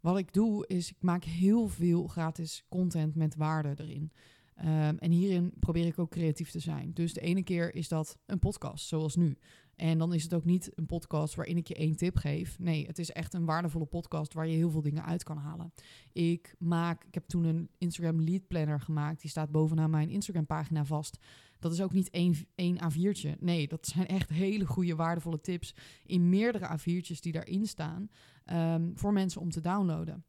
Wat 0.00 0.18
ik 0.18 0.32
doe 0.32 0.66
is, 0.66 0.90
ik 0.90 0.96
maak 1.02 1.24
heel 1.24 1.68
veel 1.68 2.06
gratis 2.06 2.64
content 2.68 3.14
met 3.14 3.36
waarde 3.36 3.74
erin. 3.76 4.12
Um, 4.60 4.98
en 4.98 5.10
hierin 5.10 5.52
probeer 5.58 5.86
ik 5.86 5.98
ook 5.98 6.10
creatief 6.10 6.50
te 6.50 6.58
zijn. 6.58 6.92
Dus 6.92 7.12
de 7.12 7.20
ene 7.20 7.42
keer 7.42 7.74
is 7.74 7.88
dat 7.88 8.18
een 8.26 8.38
podcast, 8.38 8.86
zoals 8.86 9.16
nu. 9.16 9.38
En 9.78 9.98
dan 9.98 10.14
is 10.14 10.22
het 10.22 10.34
ook 10.34 10.44
niet 10.44 10.70
een 10.74 10.86
podcast 10.86 11.34
waarin 11.34 11.56
ik 11.56 11.68
je 11.68 11.74
één 11.74 11.96
tip 11.96 12.16
geef. 12.16 12.58
Nee, 12.58 12.86
het 12.86 12.98
is 12.98 13.12
echt 13.12 13.34
een 13.34 13.44
waardevolle 13.44 13.84
podcast 13.84 14.34
waar 14.34 14.46
je 14.46 14.56
heel 14.56 14.70
veel 14.70 14.82
dingen 14.82 15.04
uit 15.04 15.22
kan 15.22 15.36
halen. 15.36 15.72
Ik 16.12 16.54
maak, 16.58 17.04
ik 17.04 17.14
heb 17.14 17.26
toen 17.26 17.44
een 17.44 17.70
Instagram 17.78 18.20
lead 18.20 18.46
planner 18.46 18.80
gemaakt. 18.80 19.20
Die 19.20 19.30
staat 19.30 19.50
bovenaan 19.50 19.90
mijn 19.90 20.10
Instagram 20.10 20.46
pagina 20.46 20.84
vast. 20.84 21.18
Dat 21.58 21.72
is 21.72 21.82
ook 21.82 21.92
niet 21.92 22.10
één, 22.10 22.34
één 22.54 22.76
A4'tje. 22.76 23.38
Nee, 23.38 23.68
dat 23.68 23.86
zijn 23.86 24.06
echt 24.06 24.30
hele 24.30 24.66
goede, 24.66 24.94
waardevolle 24.94 25.40
tips 25.40 25.74
in 26.04 26.28
meerdere 26.28 26.78
A4'tjes 26.78 27.20
die 27.20 27.32
daarin 27.32 27.66
staan. 27.66 28.10
Um, 28.52 28.92
voor 28.94 29.12
mensen 29.12 29.40
om 29.40 29.50
te 29.50 29.60
downloaden. 29.60 30.24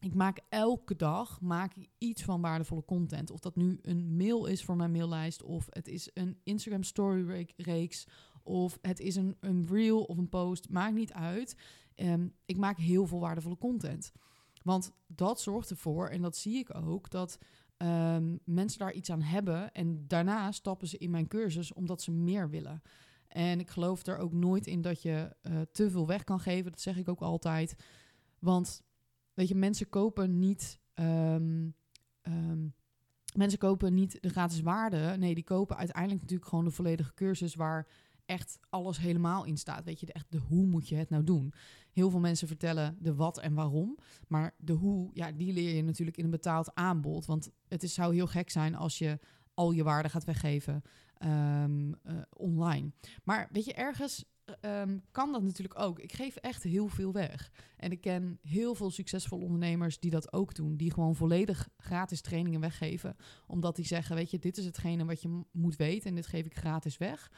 Ik 0.00 0.14
maak 0.14 0.40
elke 0.48 0.96
dag 0.96 1.40
maak 1.40 1.72
iets 1.98 2.22
van 2.22 2.40
waardevolle 2.40 2.84
content. 2.84 3.30
Of 3.30 3.40
dat 3.40 3.56
nu 3.56 3.78
een 3.82 4.16
mail 4.16 4.46
is 4.46 4.64
voor 4.64 4.76
mijn 4.76 4.92
maillijst, 4.92 5.42
of 5.42 5.66
het 5.70 5.88
is 5.88 6.10
een 6.14 6.38
Instagram 6.44 6.82
story 6.82 7.46
reeks, 7.56 8.06
of 8.42 8.78
het 8.82 9.00
is 9.00 9.16
een, 9.16 9.36
een 9.40 9.66
reel 9.66 10.02
of 10.02 10.18
een 10.18 10.28
post. 10.28 10.68
Maakt 10.68 10.94
niet 10.94 11.12
uit. 11.12 11.56
Um, 11.96 12.34
ik 12.44 12.56
maak 12.56 12.78
heel 12.78 13.06
veel 13.06 13.20
waardevolle 13.20 13.58
content. 13.58 14.12
Want 14.62 14.92
dat 15.06 15.40
zorgt 15.40 15.70
ervoor, 15.70 16.08
en 16.08 16.22
dat 16.22 16.36
zie 16.36 16.58
ik 16.58 16.74
ook, 16.74 17.10
dat 17.10 17.38
um, 17.76 18.40
mensen 18.44 18.78
daar 18.78 18.92
iets 18.92 19.10
aan 19.10 19.22
hebben. 19.22 19.72
En 19.72 20.04
daarna 20.08 20.52
stappen 20.52 20.88
ze 20.88 20.98
in 20.98 21.10
mijn 21.10 21.28
cursus 21.28 21.72
omdat 21.72 22.02
ze 22.02 22.10
meer 22.10 22.50
willen. 22.50 22.82
En 23.28 23.60
ik 23.60 23.70
geloof 23.70 24.06
er 24.06 24.18
ook 24.18 24.32
nooit 24.32 24.66
in 24.66 24.80
dat 24.80 25.02
je 25.02 25.36
uh, 25.42 25.60
te 25.72 25.90
veel 25.90 26.06
weg 26.06 26.24
kan 26.24 26.40
geven. 26.40 26.70
Dat 26.70 26.80
zeg 26.80 26.96
ik 26.96 27.08
ook 27.08 27.20
altijd. 27.20 27.74
Want 28.38 28.82
weet 29.34 29.48
je, 29.48 29.54
mensen 29.54 29.88
kopen 29.88 30.38
niet. 30.38 30.78
Um, 30.94 31.74
mensen 33.34 33.58
kopen 33.58 33.94
niet 33.94 34.18
de 34.20 34.28
gratis 34.28 34.60
waarde. 34.60 35.16
Nee, 35.18 35.34
die 35.34 35.44
kopen 35.44 35.76
uiteindelijk 35.76 36.20
natuurlijk 36.20 36.48
gewoon 36.48 36.64
de 36.64 36.70
volledige 36.70 37.14
cursus 37.14 37.54
waar 37.54 37.86
echt 38.32 38.58
alles 38.68 38.98
helemaal 38.98 39.44
in 39.44 39.56
staat. 39.56 39.84
Weet 39.84 40.00
je, 40.00 40.06
de, 40.06 40.12
echt 40.12 40.26
de 40.28 40.38
hoe 40.38 40.66
moet 40.66 40.88
je 40.88 40.94
het 40.94 41.10
nou 41.10 41.24
doen? 41.24 41.52
Heel 41.92 42.10
veel 42.10 42.20
mensen 42.20 42.48
vertellen 42.48 42.96
de 43.00 43.14
wat 43.14 43.38
en 43.38 43.54
waarom. 43.54 43.98
Maar 44.28 44.54
de 44.58 44.72
hoe, 44.72 45.10
ja, 45.14 45.32
die 45.32 45.52
leer 45.52 45.74
je 45.76 45.82
natuurlijk 45.82 46.16
in 46.16 46.24
een 46.24 46.30
betaald 46.30 46.74
aanbod. 46.74 47.26
Want 47.26 47.50
het 47.68 47.82
is, 47.82 47.94
zou 47.94 48.14
heel 48.14 48.26
gek 48.26 48.50
zijn 48.50 48.74
als 48.74 48.98
je 48.98 49.18
al 49.54 49.72
je 49.72 49.82
waarde 49.82 50.08
gaat 50.08 50.24
weggeven 50.24 50.82
um, 51.24 51.88
uh, 51.88 51.94
online. 52.36 52.92
Maar 53.24 53.48
weet 53.52 53.64
je, 53.64 53.74
ergens 53.74 54.24
um, 54.60 55.02
kan 55.10 55.32
dat 55.32 55.42
natuurlijk 55.42 55.80
ook. 55.80 55.98
Ik 55.98 56.12
geef 56.12 56.36
echt 56.36 56.62
heel 56.62 56.88
veel 56.88 57.12
weg. 57.12 57.52
En 57.76 57.90
ik 57.90 58.00
ken 58.00 58.38
heel 58.42 58.74
veel 58.74 58.90
succesvolle 58.90 59.44
ondernemers 59.44 59.98
die 59.98 60.10
dat 60.10 60.32
ook 60.32 60.54
doen. 60.54 60.76
Die 60.76 60.92
gewoon 60.92 61.14
volledig 61.14 61.68
gratis 61.76 62.20
trainingen 62.20 62.60
weggeven. 62.60 63.16
Omdat 63.46 63.76
die 63.76 63.86
zeggen, 63.86 64.16
weet 64.16 64.30
je, 64.30 64.38
dit 64.38 64.56
is 64.56 64.64
hetgene 64.64 65.04
wat 65.04 65.22
je 65.22 65.42
moet 65.52 65.76
weten. 65.76 66.08
En 66.08 66.14
dit 66.14 66.26
geef 66.26 66.46
ik 66.46 66.56
gratis 66.56 66.98
weg. 66.98 67.30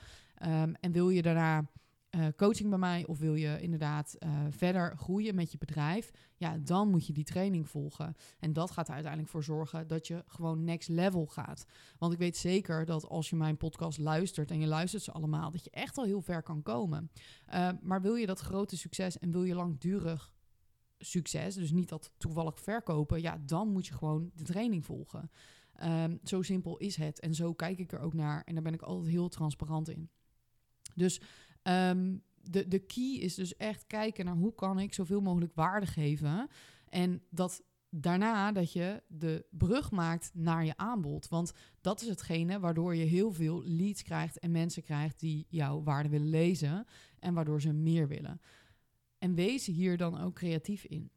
Um, 0.43 0.75
en 0.75 0.93
wil 0.93 1.09
je 1.09 1.23
daarna 1.23 1.71
uh, 2.11 2.27
coaching 2.37 2.69
bij 2.69 2.79
mij 2.79 3.07
of 3.07 3.19
wil 3.19 3.35
je 3.35 3.61
inderdaad 3.61 4.17
uh, 4.19 4.31
verder 4.51 4.97
groeien 4.97 5.35
met 5.35 5.53
je 5.53 5.59
bedrijf, 5.59 6.11
ja, 6.37 6.59
dan 6.59 6.91
moet 6.91 7.07
je 7.07 7.13
die 7.13 7.25
training 7.25 7.69
volgen. 7.69 8.15
En 8.39 8.53
dat 8.53 8.71
gaat 8.71 8.89
er 8.89 8.95
uiteindelijk 8.95 9.33
voor 9.33 9.45
zorgen 9.45 9.87
dat 9.87 10.07
je 10.07 10.25
gewoon 10.27 10.65
next 10.65 10.89
level 10.89 11.27
gaat. 11.27 11.65
Want 11.99 12.13
ik 12.13 12.19
weet 12.19 12.37
zeker 12.37 12.85
dat 12.85 13.09
als 13.09 13.31
je 13.31 13.37
mijn 13.37 13.57
podcast 13.57 13.99
luistert 13.99 14.51
en 14.51 14.61
je 14.61 14.67
luistert 14.67 15.03
ze 15.03 15.13
allemaal, 15.13 15.51
dat 15.51 15.65
je 15.65 15.71
echt 15.71 15.99
al 15.99 16.05
heel 16.05 16.21
ver 16.21 16.43
kan 16.43 16.63
komen. 16.63 17.11
Uh, 17.55 17.69
maar 17.83 18.03
wil 18.03 18.15
je 18.15 18.27
dat 18.27 18.41
grote 18.41 18.77
succes 18.77 19.19
en 19.19 19.31
wil 19.31 19.45
je 19.45 19.55
langdurig 19.55 20.33
succes, 20.99 21.55
dus 21.55 21.73
niet 21.73 21.89
dat 21.89 22.11
toevallig 22.17 22.61
verkopen, 22.61 23.21
ja, 23.21 23.39
dan 23.47 23.69
moet 23.69 23.87
je 23.87 23.95
gewoon 23.95 24.31
de 24.35 24.45
training 24.45 24.85
volgen. 24.85 25.31
Um, 25.83 26.19
zo 26.25 26.43
simpel 26.43 26.77
is 26.77 26.97
het. 26.97 27.21
En 27.21 27.35
zo 27.35 27.55
kijk 27.55 27.79
ik 27.79 27.93
er 27.93 27.99
ook 27.99 28.15
naar. 28.15 28.43
En 28.45 28.55
daar 28.55 28.63
ben 28.63 28.75
ik 28.75 28.83
altijd 28.83 29.13
heel 29.13 29.29
transparant 29.29 29.89
in. 29.89 30.11
Dus 30.95 31.21
um, 31.63 32.23
de, 32.43 32.69
de 32.69 32.79
key 32.79 33.15
is 33.21 33.35
dus 33.35 33.57
echt 33.57 33.87
kijken 33.87 34.25
naar 34.25 34.37
hoe 34.37 34.55
kan 34.55 34.79
ik 34.79 34.95
zoveel 34.95 35.21
mogelijk 35.21 35.55
waarde 35.55 35.87
geven. 35.87 36.49
En 36.89 37.23
dat 37.31 37.63
daarna 38.01 38.53
dat 38.53 38.73
je 38.73 39.03
de 39.07 39.47
brug 39.51 39.91
maakt 39.91 40.31
naar 40.35 40.65
je 40.65 40.77
aanbod. 40.77 41.29
Want 41.29 41.53
dat 41.81 42.03
is 42.03 42.09
hetgene 42.09 42.61
waardoor 42.61 42.95
je 42.95 43.05
heel 43.05 43.33
veel 43.33 43.63
leads 43.65 44.03
krijgt 44.03 44.39
en 44.39 44.51
mensen 44.51 44.83
krijgt 44.83 45.21
die 45.21 45.47
jouw 45.49 45.83
waarde 45.83 46.09
willen 46.09 46.29
lezen 46.29 46.87
en 47.19 47.35
waardoor 47.35 47.61
ze 47.61 47.73
meer 47.73 48.09
willen. 48.09 48.41
En 49.19 49.35
wees 49.35 49.67
hier 49.67 49.97
dan 49.97 50.21
ook 50.21 50.35
creatief 50.35 50.85
in. 50.85 51.11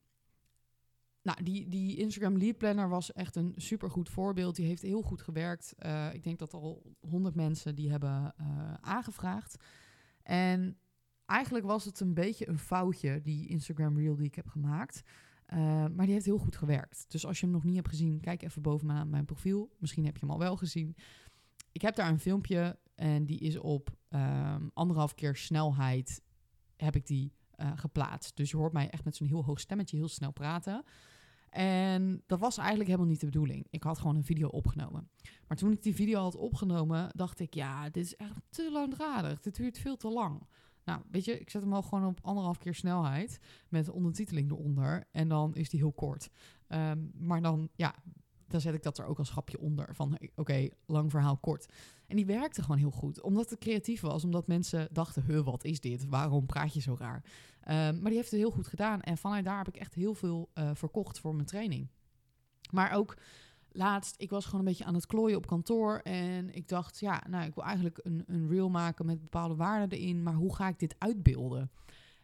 Nou, 1.28 1.44
die, 1.44 1.70
die 1.70 1.98
Instagram 1.98 2.38
Lead 2.38 2.58
Planner 2.58 2.90
was 2.90 3.14
echt 3.14 3.36
een 3.36 3.54
supergoed 3.56 4.10
voorbeeld. 4.10 4.56
Die 4.56 4.66
heeft 4.66 4.82
heel 4.82 5.02
goed 5.02 5.22
gewerkt. 5.22 5.76
Uh, 5.80 6.14
ik 6.14 6.24
denk 6.24 6.40
dat 6.40 6.54
al 6.54 6.96
honderd 7.00 7.36
mensen 7.36 7.76
die 7.76 7.90
hebben 7.90 8.34
uh, 8.42 8.74
aangevraagd. 8.82 9.64
En 10.24 10.78
eigenlijk 11.26 11.66
was 11.66 11.86
het 11.86 12.00
een 12.00 12.14
beetje 12.14 12.48
een 12.48 12.60
foutje, 12.60 13.22
die 13.22 13.48
Instagram 13.48 13.98
Reel 13.98 14.16
die 14.16 14.26
ik 14.26 14.36
heb 14.36 14.48
gemaakt. 14.48 15.02
Uh, 15.54 15.58
maar 15.88 16.06
die 16.06 16.14
heeft 16.14 16.26
heel 16.26 16.38
goed 16.38 16.56
gewerkt. 16.56 17.06
Dus 17.08 17.26
als 17.26 17.40
je 17.40 17.46
hem 17.46 17.56
nog 17.56 17.64
niet 17.64 17.76
hebt 17.76 17.90
gezien, 17.90 18.20
kijk 18.20 18.42
even 18.42 18.62
bovenaan 18.62 19.10
mijn 19.10 19.26
profiel. 19.26 19.76
Misschien 19.80 20.06
heb 20.06 20.14
je 20.14 20.26
hem 20.26 20.32
al 20.32 20.40
wel 20.40 20.58
gezien. 20.58 20.96
Ik 21.72 21.82
heb 21.82 21.96
daar 21.96 22.10
een 22.10 22.20
filmpje 22.20 22.80
en 22.96 23.26
die 23.26 23.40
is 23.40 23.58
op 23.58 23.98
um, 24.10 24.72
anderhalf 24.74 25.16
keer 25.16 25.36
snelheid 25.36 26.22
heb 26.76 26.96
ik 26.96 27.06
die 27.08 27.36
geplaatst. 27.76 28.36
Dus 28.36 28.52
je 28.52 28.58
hoort 28.58 28.74
mij 28.74 28.90
echt 28.90 29.04
met 29.04 29.16
zo'n 29.16 29.28
heel 29.28 29.46
hoog 29.46 29.60
stemmetje 29.60 29.98
heel 29.98 30.08
snel 30.08 30.32
praten. 30.32 30.84
En 31.50 32.24
dat 32.26 32.40
was 32.40 32.58
eigenlijk 32.58 32.90
helemaal 32.90 33.10
niet 33.10 33.20
de 33.20 33.26
bedoeling. 33.26 33.68
Ik 33.70 33.84
had 33.84 34.00
gewoon 34.00 34.16
een 34.16 34.24
video 34.24 34.48
opgenomen. 34.48 35.10
Maar 35.48 35.58
toen 35.58 35.72
ik 35.72 35.84
die 35.84 35.96
video 35.96 36.22
had 36.22 36.36
opgenomen, 36.36 37.10
dacht 37.16 37.40
ik, 37.40 37.54
ja, 37.54 37.90
dit 37.90 38.06
is 38.06 38.16
echt 38.16 38.42
te 38.50 38.70
langdradig. 38.72 39.42
Dit 39.42 39.56
duurt 39.56 39.78
veel 39.78 39.98
te 39.98 40.10
lang. 40.10 40.48
Nou, 40.84 41.02
weet 41.12 41.26
je, 41.26 41.40
ik 41.40 41.50
zet 41.50 41.62
hem 41.62 41.74
al 41.74 41.82
gewoon 41.82 42.06
op 42.06 42.20
anderhalf 42.22 42.58
keer 42.58 42.76
snelheid 42.76 43.40
met 43.70 43.90
ondertiteling 43.90 44.52
eronder. 44.52 45.08
En 45.12 45.28
dan 45.28 45.56
is 45.56 45.70
die 45.70 45.80
heel 45.80 45.92
kort. 45.92 46.30
Um, 46.68 47.12
maar 47.14 47.42
dan, 47.42 47.70
ja, 47.76 47.96
dan 48.48 48.62
zet 48.62 48.74
ik 48.74 48.84
dat 48.84 48.98
er 48.98 49.06
ook 49.06 49.18
als 49.18 49.28
schapje 49.28 49.60
onder. 49.60 49.96
Van 49.96 50.18
oké, 50.36 50.70
lang 50.86 51.12
verhaal 51.12 51.38
kort. 51.38 51.74
En 52.08 52.16
die 52.16 52.26
werkte 52.26 52.62
gewoon 52.62 52.78
heel 52.78 52.92
goed. 52.92 53.22
Omdat 53.22 53.50
het 53.50 53.60
creatief 53.60 54.02
was. 54.02 54.24
Omdat 54.24 54.48
mensen 54.48 54.88
dachten, 54.92 55.24
huh, 55.24 55.46
wat 55.46 55.64
is 55.64 55.80
dit? 55.80 56.06
Waarom 56.06 56.46
praat 56.46 56.74
je 56.74 56.82
zo 56.82 56.96
raar? 57.00 57.24
Um, 57.70 57.74
maar 57.74 58.10
die 58.10 58.16
heeft 58.16 58.32
het 58.32 58.40
heel 58.40 58.52
goed 58.52 58.68
gedaan. 58.68 59.02
En 59.02 59.18
vanuit 59.18 59.46
daar 59.46 59.58
heb 59.58 59.68
ik 59.68 59.78
echt 59.78 59.94
heel 59.94 60.14
veel 60.14 60.50
uh, 60.54 60.70
verkocht 60.74 61.20
voor 61.20 61.36
mijn 61.36 61.48
training. 61.48 61.88
Maar 62.72 62.92
ook 62.92 63.18
laatst, 63.72 64.16
ik 64.18 64.30
was 64.30 64.46
gewoon 64.46 64.60
een 64.60 64.66
beetje 64.66 64.86
aan 64.86 64.94
het 64.94 65.06
klooien 65.06 65.38
op 65.38 65.48
kantoor. 65.48 65.98
En 65.98 66.56
ik 66.56 66.68
dacht, 66.68 67.00
ja, 67.00 67.24
nou, 67.30 67.46
ik 67.46 67.56
wil 67.56 67.64
eigenlijk 67.64 68.00
een, 68.04 68.24
een 68.28 68.50
reel 68.50 68.70
maken 68.70 69.06
met 69.06 69.22
bepaalde 69.22 69.56
waarden 69.56 69.98
erin. 70.00 70.24
Maar 70.24 70.34
hoe 70.34 70.56
ga 70.56 70.68
ik 70.68 70.80
dit 70.80 70.96
uitbeelden? 70.98 71.72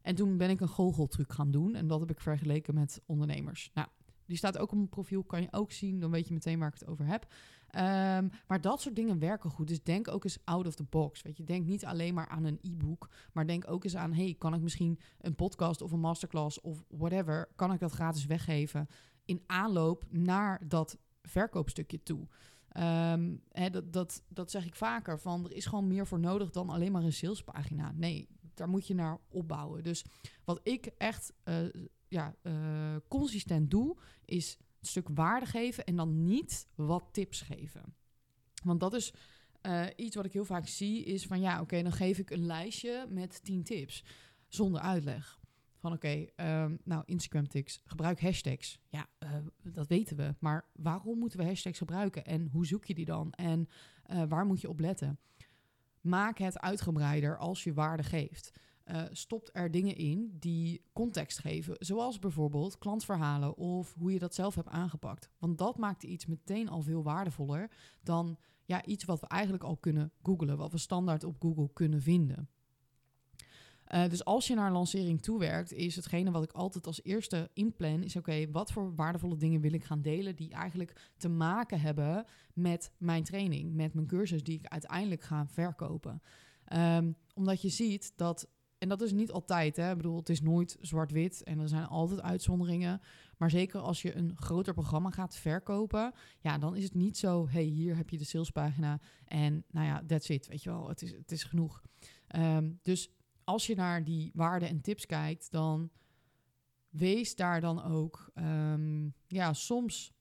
En 0.01 0.15
toen 0.15 0.37
ben 0.37 0.49
ik 0.49 0.61
een 0.61 0.67
goocheltruc 0.67 1.33
gaan 1.33 1.51
doen. 1.51 1.75
En 1.75 1.87
dat 1.87 1.99
heb 1.99 2.09
ik 2.09 2.19
vergeleken 2.19 2.73
met 2.73 3.01
ondernemers. 3.05 3.71
Nou, 3.73 3.87
die 4.33 4.41
staat 4.41 4.57
ook 4.57 4.71
op 4.71 4.77
mijn 4.77 4.89
profiel, 4.89 5.23
kan 5.23 5.41
je 5.41 5.47
ook 5.51 5.71
zien. 5.71 5.99
Dan 5.99 6.11
weet 6.11 6.27
je 6.27 6.33
meteen 6.33 6.59
waar 6.59 6.67
ik 6.67 6.79
het 6.79 6.87
over 6.87 7.05
heb. 7.05 7.23
Um, 7.75 8.31
maar 8.47 8.61
dat 8.61 8.81
soort 8.81 8.95
dingen 8.95 9.19
werken 9.19 9.49
goed. 9.49 9.67
Dus 9.67 9.83
denk 9.83 10.07
ook 10.07 10.23
eens 10.23 10.37
out 10.43 10.67
of 10.67 10.75
the 10.75 10.83
box. 10.83 11.21
Weet 11.21 11.37
je, 11.37 11.43
denk 11.43 11.65
niet 11.65 11.85
alleen 11.85 12.13
maar 12.13 12.27
aan 12.27 12.43
een 12.43 12.59
e-book, 12.61 13.09
maar 13.33 13.47
denk 13.47 13.69
ook 13.71 13.83
eens 13.83 13.95
aan: 13.95 14.13
hey, 14.13 14.35
kan 14.37 14.53
ik 14.53 14.61
misschien 14.61 14.99
een 15.19 15.35
podcast 15.35 15.81
of 15.81 15.91
een 15.91 15.99
masterclass 15.99 16.61
of 16.61 16.83
whatever, 16.87 17.49
kan 17.55 17.73
ik 17.73 17.79
dat 17.79 17.91
gratis 17.91 18.25
weggeven 18.25 18.87
in 19.25 19.43
aanloop 19.45 20.05
naar 20.09 20.67
dat 20.67 20.97
verkoopstukje 21.21 22.03
toe? 22.03 22.27
Um, 22.77 23.41
dat, 23.71 23.93
dat, 23.93 24.23
dat 24.27 24.51
zeg 24.51 24.65
ik 24.65 24.75
vaker. 24.75 25.19
Van 25.19 25.45
er 25.45 25.51
is 25.51 25.65
gewoon 25.65 25.87
meer 25.87 26.07
voor 26.07 26.19
nodig 26.19 26.49
dan 26.49 26.69
alleen 26.69 26.91
maar 26.91 27.03
een 27.03 27.13
salespagina. 27.13 27.91
Nee, 27.95 28.27
daar 28.53 28.69
moet 28.69 28.87
je 28.87 28.95
naar 28.95 29.19
opbouwen. 29.29 29.83
Dus 29.83 30.05
wat 30.43 30.59
ik 30.63 30.85
echt 30.97 31.33
uh, 31.45 31.55
ja, 32.13 32.35
uh, 32.43 32.95
consistent 33.07 33.71
doe, 33.71 33.97
is 34.25 34.57
een 34.79 34.87
stuk 34.87 35.07
waarde 35.13 35.45
geven 35.45 35.85
en 35.85 35.95
dan 35.95 36.23
niet 36.23 36.67
wat 36.75 37.03
tips 37.11 37.41
geven. 37.41 37.95
Want 38.63 38.79
dat 38.79 38.93
is 38.93 39.13
uh, 39.61 39.85
iets 39.95 40.15
wat 40.15 40.25
ik 40.25 40.33
heel 40.33 40.45
vaak 40.45 40.67
zie, 40.67 41.03
is 41.03 41.25
van 41.25 41.39
ja, 41.39 41.61
oké, 41.61 41.83
dan 41.83 41.91
geef 41.91 42.17
ik 42.17 42.29
een 42.29 42.45
lijstje 42.45 43.05
met 43.09 43.43
10 43.43 43.63
tips 43.63 44.03
zonder 44.47 44.81
uitleg. 44.81 45.41
Van 45.77 45.93
oké, 45.93 46.25
um, 46.35 46.79
nou 46.83 47.03
Instagram 47.05 47.47
tips, 47.47 47.81
gebruik 47.85 48.21
hashtags. 48.21 48.79
Ja, 48.89 49.07
uh, 49.19 49.29
dat 49.63 49.87
weten 49.87 50.17
we. 50.17 50.35
Maar 50.39 50.69
waarom 50.73 51.19
moeten 51.19 51.39
we 51.39 51.45
hashtags 51.45 51.77
gebruiken? 51.77 52.25
En 52.25 52.47
hoe 52.47 52.65
zoek 52.65 52.85
je 52.85 52.93
die 52.93 53.05
dan? 53.05 53.31
En 53.31 53.67
waar 54.27 54.45
moet 54.45 54.61
je 54.61 54.69
op 54.69 54.79
letten? 54.79 55.19
Maak 56.01 56.37
het 56.37 56.59
uitgebreider 56.59 57.37
als 57.37 57.63
je 57.63 57.73
waarde 57.73 58.03
geeft 58.03 58.51
uh, 58.85 59.01
stopt 59.11 59.49
er 59.53 59.71
dingen 59.71 59.95
in 59.95 60.37
die 60.39 60.83
context 60.93 61.39
geven. 61.39 61.75
Zoals 61.79 62.19
bijvoorbeeld 62.19 62.77
klantverhalen 62.77 63.57
of 63.57 63.93
hoe 63.97 64.13
je 64.13 64.19
dat 64.19 64.35
zelf 64.35 64.55
hebt 64.55 64.69
aangepakt. 64.69 65.29
Want 65.39 65.57
dat 65.57 65.77
maakt 65.77 66.03
iets 66.03 66.25
meteen 66.25 66.69
al 66.69 66.81
veel 66.81 67.03
waardevoller 67.03 67.71
dan 68.01 68.37
ja, 68.65 68.85
iets 68.85 69.05
wat 69.05 69.19
we 69.19 69.27
eigenlijk 69.27 69.63
al 69.63 69.77
kunnen 69.77 70.11
googlen, 70.23 70.57
wat 70.57 70.71
we 70.71 70.77
standaard 70.77 71.23
op 71.23 71.35
Google 71.39 71.69
kunnen 71.73 72.01
vinden. 72.01 72.49
Uh, 73.93 74.09
dus 74.09 74.25
als 74.25 74.47
je 74.47 74.55
naar 74.55 74.67
een 74.67 74.73
lancering 74.73 75.21
toewerkt, 75.21 75.73
is 75.73 75.95
hetgene 75.95 76.31
wat 76.31 76.43
ik 76.43 76.51
altijd 76.51 76.87
als 76.87 77.03
eerste 77.03 77.49
inplan, 77.53 78.03
is 78.03 78.15
oké, 78.15 78.51
wat 78.51 78.71
voor 78.71 78.95
waardevolle 78.95 79.37
dingen 79.37 79.61
wil 79.61 79.73
ik 79.73 79.83
gaan 79.83 80.01
delen 80.01 80.35
die 80.35 80.51
eigenlijk 80.51 81.11
te 81.17 81.29
maken 81.29 81.79
hebben 81.79 82.25
met 82.53 82.91
mijn 82.97 83.23
training, 83.23 83.73
met 83.73 83.93
mijn 83.93 84.07
cursus 84.07 84.43
die 84.43 84.59
ik 84.59 84.67
uiteindelijk 84.67 85.21
ga 85.23 85.47
verkopen. 85.47 86.21
Um, 86.73 87.15
omdat 87.33 87.61
je 87.61 87.69
ziet 87.69 88.13
dat 88.15 88.47
en 88.83 88.89
dat 88.89 89.01
is 89.01 89.11
niet 89.11 89.31
altijd, 89.31 89.75
hè. 89.75 89.89
Ik 89.89 89.97
bedoel, 89.97 90.17
het 90.17 90.29
is 90.29 90.41
nooit 90.41 90.77
zwart-wit 90.81 91.43
en 91.43 91.59
er 91.59 91.67
zijn 91.67 91.85
altijd 91.85 92.21
uitzonderingen. 92.21 93.01
Maar 93.37 93.49
zeker 93.49 93.79
als 93.79 94.01
je 94.01 94.15
een 94.15 94.31
groter 94.35 94.73
programma 94.73 95.09
gaat 95.09 95.35
verkopen, 95.35 96.13
ja, 96.39 96.57
dan 96.57 96.75
is 96.75 96.83
het 96.83 96.93
niet 96.93 97.17
zo, 97.17 97.47
hey, 97.49 97.63
hier 97.63 97.95
heb 97.95 98.09
je 98.09 98.17
de 98.17 98.23
salespagina 98.23 98.99
en 99.25 99.63
nou 99.71 99.87
ja, 99.87 100.03
that's 100.07 100.29
it, 100.29 100.47
weet 100.47 100.63
je 100.63 100.69
wel, 100.69 100.89
het 100.89 101.01
is, 101.01 101.11
het 101.11 101.31
is 101.31 101.43
genoeg. 101.43 101.81
Um, 102.35 102.79
dus 102.81 103.09
als 103.43 103.67
je 103.67 103.75
naar 103.75 104.03
die 104.03 104.31
waarden 104.33 104.69
en 104.69 104.81
tips 104.81 105.05
kijkt, 105.05 105.51
dan 105.51 105.91
wees 106.89 107.35
daar 107.35 107.61
dan 107.61 107.83
ook, 107.83 108.31
um, 108.35 109.13
ja, 109.27 109.53
soms, 109.53 110.13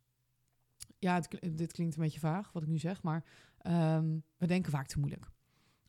ja, 0.99 1.21
dit 1.53 1.73
klinkt 1.73 1.97
een 1.97 2.03
beetje 2.03 2.21
vaag 2.21 2.53
wat 2.53 2.63
ik 2.63 2.69
nu 2.69 2.79
zeg, 2.79 3.03
maar 3.03 3.25
um, 3.67 4.25
we 4.37 4.47
denken 4.47 4.73
vaak 4.73 4.87
te 4.87 4.99
moeilijk. 4.99 5.32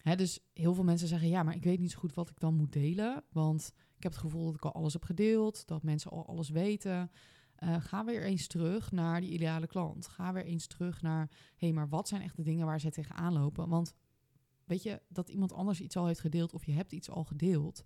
Hè, 0.04 0.16
dus 0.16 0.40
heel 0.54 0.74
veel 0.74 0.84
mensen 0.84 1.08
zeggen, 1.08 1.30
ja, 1.30 1.44
maar 1.44 1.56
ik 1.56 1.64
weet 1.64 1.80
niet 1.80 1.92
zo 1.92 2.00
goed 2.00 2.14
wat 2.14 2.30
ik 2.30 2.40
dan 2.40 2.56
moet 2.56 2.74
delen. 2.74 3.24
Want 3.32 3.74
ik 3.98 4.04
heb 4.04 4.12
het 4.12 4.22
gevoel 4.22 4.46
dat 4.46 4.56
ik 4.56 4.66
al 4.66 4.74
alles 4.74 4.94
heb 4.94 5.04
gedeeld, 5.04 5.68
dat 5.68 5.84
mensen 5.84 6.12
al 6.12 6.28
alles 6.28 6.50
weten. 6.50 7.12
Uh, 7.60 7.76
ga 7.80 8.06
weer 8.06 8.24
eens 8.24 8.48
terug 8.48 8.92
naar 8.92 9.22
die 9.22 9.32
ideale 9.32 9.68
klant. 9.68 10.08
Ga 10.08 10.34
weer 10.34 10.46
eens 10.46 10.68
terug 10.68 11.02
naar, 11.02 11.30
hé, 11.30 11.66
hey, 11.66 11.74
maar 11.74 11.90
wat 11.90 12.08
zijn 12.08 12.22
echt 12.22 12.36
de 12.36 12.44
dingen 12.44 12.66
waar 12.66 12.80
ze 12.80 12.90
tegenaan 12.90 13.34
lopen? 13.34 13.70
Want 13.70 13.94
weet 14.66 14.84
je, 14.84 15.02
dat 15.08 15.30
iemand 15.30 15.54
anders 15.54 15.82
iets 15.82 15.98
al 15.98 16.06
heeft 16.06 16.20
gedeeld 16.20 16.54
of 16.54 16.66
je 16.66 16.74
hebt 16.74 16.92
iets 16.92 17.10
al 17.10 17.24
gedeeld, 17.24 17.84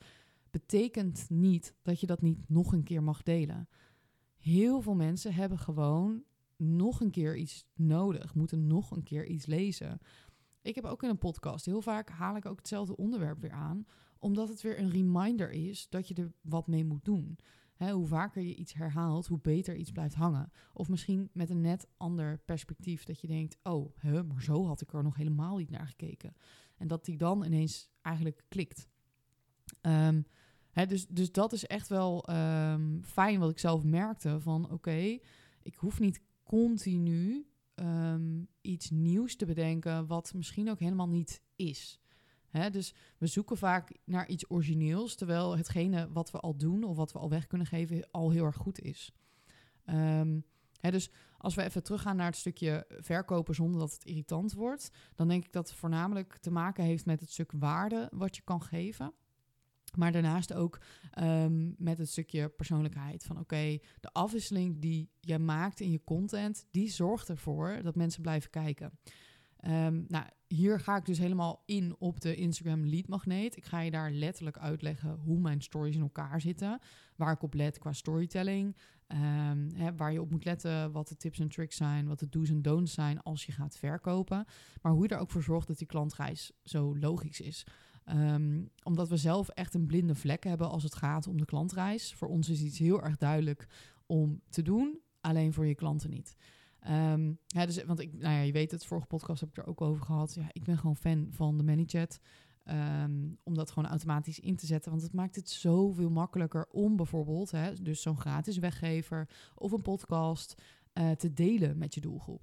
betekent 0.50 1.26
niet 1.30 1.74
dat 1.82 2.00
je 2.00 2.08
dat 2.08 2.22
niet 2.22 2.50
nog 2.50 2.74
een 2.74 2.84
keer 2.84 3.04
mag 3.04 3.24
delen. 3.24 3.70
Heel 4.38 4.82
veel 4.82 4.96
mensen 4.96 5.34
hebben 5.34 5.60
gewoon 5.60 6.24
nog 6.58 7.02
een 7.02 7.12
keer 7.12 7.38
iets 7.38 7.66
nodig, 7.76 8.36
moeten 8.36 8.68
nog 8.68 8.92
een 8.92 9.04
keer 9.04 9.26
iets 9.28 9.46
lezen. 9.46 10.00
Ik 10.68 10.76
heb 10.76 10.86
ook 10.86 11.04
in 11.04 11.10
een 11.10 11.18
podcast, 11.18 11.66
heel 11.66 11.82
vaak 11.82 12.10
haal 12.10 12.36
ik 12.36 12.46
ook 12.46 12.58
hetzelfde 12.58 12.96
onderwerp 12.96 13.42
weer 13.42 13.52
aan, 13.52 13.86
omdat 14.20 14.50
het 14.50 14.62
weer 14.62 14.80
een 14.80 14.90
reminder 14.90 15.52
is 15.52 15.90
dat 15.90 16.08
je 16.08 16.14
er 16.14 16.32
wat 16.42 16.68
mee 16.68 16.86
moet 16.86 17.06
doen. 17.06 17.40
hoe 17.78 18.08
vaker 18.08 18.42
je 18.42 18.56
iets 18.56 18.74
herhaalt, 18.74 19.28
hoe 19.28 19.40
beter 19.42 19.76
iets 19.76 19.92
blijft 19.92 20.16
hangen. 20.16 20.52
Of 20.74 20.90
misschien 20.90 21.30
met 21.34 21.50
een 21.50 21.62
net 21.62 21.88
ander 21.98 22.40
perspectief, 22.46 23.04
dat 23.04 23.22
je 23.22 23.28
denkt, 23.28 23.58
oh, 23.64 23.96
maar 24.04 24.42
zo 24.42 24.66
had 24.66 24.82
ik 24.82 24.94
er 24.94 25.04
nog 25.04 25.16
helemaal 25.16 25.58
niet 25.58 25.70
naar 25.70 25.88
gekeken. 25.88 26.36
En 26.78 26.88
dat 26.88 27.06
die 27.06 27.18
dan 27.18 27.46
ineens 27.46 27.90
eigenlijk 28.02 28.44
klikt. 28.48 28.88
Um, 29.82 30.26
dus, 30.88 31.08
dus 31.08 31.32
dat 31.32 31.54
is 31.54 31.66
echt 31.66 31.88
wel 31.88 32.26
ehm, 32.26 33.02
fijn 33.02 33.40
wat 33.40 33.50
ik 33.50 33.60
zelf 33.60 33.84
merkte 33.84 34.40
van 34.40 34.72
oké, 34.72 35.20
ik 35.62 35.76
hoef 35.76 36.00
niet 36.00 36.22
continu 36.44 37.48
ehm, 37.78 38.44
iets 38.62 38.90
nieuws 38.90 39.36
te 39.36 39.46
bedenken 39.46 40.08
wat 40.08 40.34
misschien 40.34 40.70
ook 40.70 40.80
helemaal 40.80 41.10
niet 41.10 41.42
is. 41.56 42.00
dus 42.72 42.94
we 43.18 43.28
zoeken 43.28 43.58
vaak 43.58 43.98
naar 44.04 44.28
iets 44.28 44.50
origineels, 44.50 45.16
terwijl 45.16 45.58
hetgene 45.58 46.12
wat 46.12 46.32
we 46.32 46.40
al 46.40 46.58
doen 46.58 46.84
of 46.84 46.96
wat 46.96 47.12
we 47.12 47.20
al 47.20 47.30
weg 47.30 47.48
kunnen 47.48 47.68
geven 47.68 48.08
al 48.12 48.32
heel 48.32 48.46
erg 48.46 48.56
goed 48.56 48.80
is. 48.80 49.12
Um, 49.86 50.46
dus 50.82 51.12
als 51.38 51.56
we 51.56 51.64
even 51.64 51.84
teruggaan 51.84 52.16
naar 52.16 52.26
het 52.26 52.36
stukje 52.36 52.86
verkopen 52.90 53.56
zonder 53.56 53.80
dat 53.80 53.94
het 53.94 54.06
irritant 54.06 54.54
wordt, 54.54 54.92
dan 55.16 55.28
denk 55.28 55.46
ik 55.46 55.52
dat 55.52 55.70
het 55.70 55.78
voornamelijk 55.78 56.38
te 56.38 56.52
maken 56.52 56.84
heeft 56.84 57.06
met 57.06 57.20
het 57.20 57.32
stuk 57.32 57.52
waarde 57.52 58.10
wat 58.12 58.36
je 58.36 58.42
kan 58.42 58.62
geven. 58.62 59.14
Maar 59.98 60.12
daarnaast 60.12 60.54
ook 60.54 60.82
um, 61.22 61.76
met 61.78 61.98
het 61.98 62.10
stukje 62.10 62.50
persoonlijkheid. 62.50 63.24
Van 63.24 63.40
oké, 63.40 63.78
de 64.00 64.12
afwisseling 64.12 64.80
die 64.80 65.10
je 65.20 65.40
maakt 65.40 65.80
in 65.80 65.92
je 65.92 66.04
content, 66.04 66.66
die 66.72 66.90
zorgt 66.90 67.30
ervoor 67.30 67.80
dat 67.84 67.96
mensen 67.96 68.22
blijven 68.22 68.50
kijken. 68.50 69.00
Um, 69.68 70.06
nou, 70.08 70.26
hier 70.48 70.80
ga 70.80 70.96
ik 70.96 71.06
dus 71.06 71.18
helemaal 71.18 71.64
in 71.66 71.96
op 72.00 72.20
de 72.20 72.36
Instagram 72.36 72.86
lead 72.86 73.08
magneet. 73.08 73.58
Ik 73.58 73.66
ga 73.66 73.80
je 73.80 73.92
daar 73.92 74.12
letterlijk 74.12 74.58
uitleggen 74.58 75.20
hoe 75.20 75.40
mijn 75.40 75.62
stories 75.62 75.96
in 75.96 76.02
elkaar 76.02 76.42
zitten. 76.42 76.80
Waar 77.16 77.32
ik 77.32 77.42
op 77.42 77.54
let 77.54 77.78
qua 77.78 77.94
storytelling. 77.94 78.76
Hè, 79.74 79.96
waar 79.96 80.12
je 80.12 80.22
op 80.22 80.32
moet 80.32 80.46
letten, 80.46 80.92
wat 80.92 81.08
de 81.08 81.18
tips 81.18 81.40
en 81.40 81.48
tricks 81.48 81.76
zijn, 81.76 82.08
wat 82.08 82.20
de 82.20 82.30
do's 82.30 82.50
en 82.50 82.62
don'ts 82.62 82.94
zijn 82.94 83.22
als 83.22 83.46
je 83.46 83.52
gaat 83.52 83.78
verkopen. 83.78 84.46
Maar 84.82 84.92
hoe 84.92 85.04
je 85.04 85.10
er 85.10 85.20
ook 85.20 85.32
voor 85.32 85.44
zorgt 85.44 85.68
dat 85.68 85.78
die 85.78 85.88
klantreis 85.88 86.52
zo 86.64 86.98
logisch 86.98 87.42
is. 87.42 87.66
Ehm, 88.08 88.62
omdat 88.84 89.10
we 89.10 89.18
zelf 89.18 89.50
echt 89.50 89.74
een 89.74 89.86
blinde 89.86 90.16
vlek 90.16 90.44
hebben 90.44 90.70
als 90.70 90.84
het 90.84 90.96
gaat 90.96 91.28
om 91.28 91.38
de 91.38 91.46
klantreis. 91.46 92.14
Voor 92.14 92.28
ons 92.28 92.50
is 92.50 92.62
iets 92.62 92.78
heel 92.78 93.04
erg 93.04 93.18
duidelijk 93.18 93.68
om 94.06 94.42
te 94.50 94.62
doen, 94.62 95.00
alleen 95.22 95.54
voor 95.54 95.66
je 95.66 95.76
klanten 95.76 96.10
niet. 96.10 96.36
Ja, 97.48 97.66
dus, 97.66 97.84
want 97.84 98.00
ik, 98.00 98.14
nou 98.14 98.34
ja, 98.34 98.42
je 98.42 98.52
weet 98.52 98.72
het, 98.72 98.86
vorige 98.86 99.08
podcast 99.08 99.40
heb 99.40 99.50
ik 99.50 99.58
er 99.58 99.68
ook 99.68 99.82
over 99.82 100.06
gehad. 100.06 100.34
Ja, 100.34 100.48
ik 100.52 100.64
ben 100.64 100.78
gewoon 100.78 100.96
fan 100.96 101.28
van 101.32 101.58
de 101.58 101.64
ManyChat. 101.64 102.20
Um, 103.04 103.38
om 103.44 103.54
dat 103.54 103.72
gewoon 103.72 103.90
automatisch 103.90 104.40
in 104.40 104.56
te 104.56 104.66
zetten. 104.66 104.92
Want 104.92 105.04
het 105.04 105.14
maakt 105.14 105.36
het 105.36 105.50
zoveel 105.50 106.10
makkelijker 106.10 106.68
om 106.72 106.96
bijvoorbeeld, 106.96 107.52
hè, 107.52 107.74
dus 107.74 108.02
zo'n 108.02 108.20
gratis 108.20 108.58
weggever 108.58 109.30
of 109.56 109.72
een 109.72 109.82
podcast, 109.82 110.62
uh, 110.94 111.12
te 111.12 111.34
delen 111.34 111.78
met 111.78 111.94
je 111.94 112.02
doelgroep. 112.02 112.42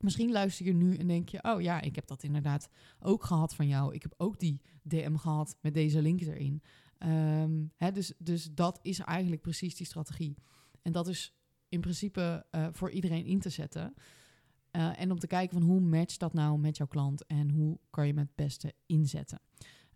Misschien 0.00 0.32
luister 0.32 0.66
je 0.66 0.72
nu 0.72 0.96
en 0.96 1.06
denk 1.06 1.28
je: 1.28 1.42
Oh 1.42 1.60
ja, 1.60 1.80
ik 1.80 1.94
heb 1.94 2.06
dat 2.06 2.22
inderdaad 2.22 2.68
ook 3.00 3.24
gehad 3.24 3.54
van 3.54 3.68
jou. 3.68 3.94
Ik 3.94 4.02
heb 4.02 4.14
ook 4.16 4.38
die 4.38 4.60
DM 4.82 5.14
gehad 5.14 5.56
met 5.60 5.74
deze 5.74 6.02
link 6.02 6.20
erin. 6.20 6.62
Um, 6.98 7.72
hè, 7.76 7.92
dus, 7.92 8.12
dus 8.18 8.48
dat 8.54 8.78
is 8.82 8.98
eigenlijk 8.98 9.42
precies 9.42 9.76
die 9.76 9.86
strategie. 9.86 10.36
En 10.82 10.92
dat 10.92 11.08
is 11.08 11.34
in 11.68 11.80
principe 11.80 12.46
uh, 12.50 12.66
voor 12.72 12.90
iedereen 12.90 13.24
in 13.24 13.40
te 13.40 13.50
zetten. 13.50 13.94
Uh, 14.72 15.00
en 15.00 15.10
om 15.10 15.18
te 15.18 15.26
kijken 15.26 15.58
van 15.58 15.68
hoe 15.68 15.80
matcht 15.80 16.18
dat 16.18 16.32
nou 16.32 16.58
met 16.58 16.76
jouw 16.76 16.86
klant 16.86 17.26
en 17.26 17.50
hoe 17.50 17.78
kan 17.90 18.06
je 18.06 18.12
hem 18.12 18.20
het 18.20 18.34
beste 18.34 18.74
inzetten. 18.86 19.40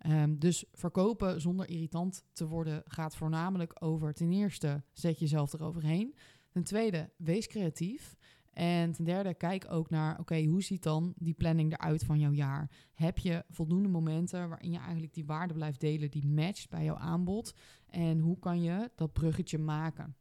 Um, 0.07 0.39
dus 0.39 0.65
verkopen 0.71 1.41
zonder 1.41 1.69
irritant 1.69 2.23
te 2.33 2.47
worden 2.47 2.81
gaat 2.85 3.15
voornamelijk 3.15 3.83
over 3.83 4.13
ten 4.13 4.31
eerste 4.31 4.83
zet 4.91 5.19
jezelf 5.19 5.53
eroverheen. 5.53 6.15
Ten 6.49 6.63
tweede, 6.63 7.09
wees 7.17 7.47
creatief. 7.47 8.15
En 8.53 8.91
ten 8.91 9.03
derde, 9.03 9.33
kijk 9.33 9.65
ook 9.69 9.89
naar, 9.89 10.19
oké, 10.19 10.43
hoe 10.43 10.63
ziet 10.63 10.83
dan 10.83 11.13
die 11.17 11.33
planning 11.33 11.73
eruit 11.73 12.03
van 12.03 12.19
jouw 12.19 12.31
jaar? 12.31 12.71
Heb 12.93 13.17
je 13.17 13.45
voldoende 13.49 13.89
momenten 13.89 14.49
waarin 14.49 14.71
je 14.71 14.77
eigenlijk 14.77 15.13
die 15.13 15.25
waarde 15.25 15.53
blijft 15.53 15.79
delen 15.79 16.11
die 16.11 16.27
matcht 16.27 16.69
bij 16.69 16.83
jouw 16.83 16.95
aanbod? 16.95 17.53
En 17.89 18.19
hoe 18.19 18.39
kan 18.39 18.61
je 18.61 18.91
dat 18.95 19.13
bruggetje 19.13 19.57
maken? 19.57 20.15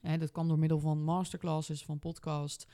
En 0.00 0.20
dat 0.20 0.30
kan 0.30 0.48
door 0.48 0.58
middel 0.58 0.78
van 0.78 1.02
masterclasses, 1.04 1.84
van 1.84 1.98
podcast. 1.98 2.66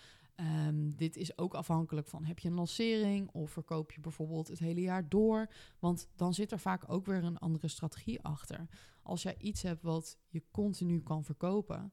Um, 0.67 0.97
dit 0.97 1.17
is 1.17 1.39
ook 1.39 1.55
afhankelijk 1.55 2.09
van, 2.09 2.25
heb 2.25 2.39
je 2.39 2.49
een 2.49 2.55
lancering 2.55 3.29
of 3.33 3.51
verkoop 3.51 3.93
je 3.93 4.01
bijvoorbeeld 4.01 4.49
het 4.49 4.59
hele 4.59 4.81
jaar 4.81 5.09
door? 5.09 5.51
Want 5.79 6.09
dan 6.17 6.35
zit 6.35 6.53
er 6.53 6.59
vaak 6.59 6.85
ook 6.87 7.07
weer 7.07 7.25
een 7.25 7.39
andere 7.39 7.69
strategie 7.69 8.23
achter. 8.23 8.69
Als 9.03 9.23
jij 9.23 9.35
iets 9.39 9.63
hebt 9.63 9.83
wat 9.83 10.19
je 10.29 10.43
continu 10.51 11.01
kan 11.01 11.25
verkopen, 11.25 11.93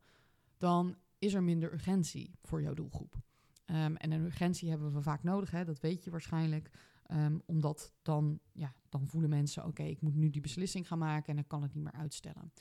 dan 0.57 0.95
is 1.19 1.33
er 1.33 1.43
minder 1.43 1.73
urgentie 1.73 2.35
voor 2.41 2.61
jouw 2.61 2.73
doelgroep. 2.73 3.15
Um, 3.65 3.95
en 3.95 4.11
een 4.11 4.25
urgentie 4.25 4.69
hebben 4.69 4.93
we 4.93 5.01
vaak 5.01 5.23
nodig, 5.23 5.51
hè? 5.51 5.65
dat 5.65 5.79
weet 5.79 6.03
je 6.03 6.11
waarschijnlijk. 6.11 6.69
Um, 7.11 7.41
omdat 7.45 7.93
dan, 8.01 8.39
ja, 8.51 8.73
dan 8.89 9.07
voelen 9.07 9.29
mensen, 9.29 9.65
oké, 9.65 9.83
ik 9.83 10.01
moet 10.01 10.15
nu 10.15 10.29
die 10.29 10.41
beslissing 10.41 10.87
gaan 10.87 10.97
maken 10.97 11.29
en 11.29 11.35
dan 11.35 11.47
kan 11.47 11.61
het 11.61 11.73
niet 11.73 11.83
meer 11.83 11.93
uitstellen. 11.93 12.51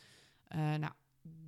Uh, 0.49 0.59
nou, 0.75 0.93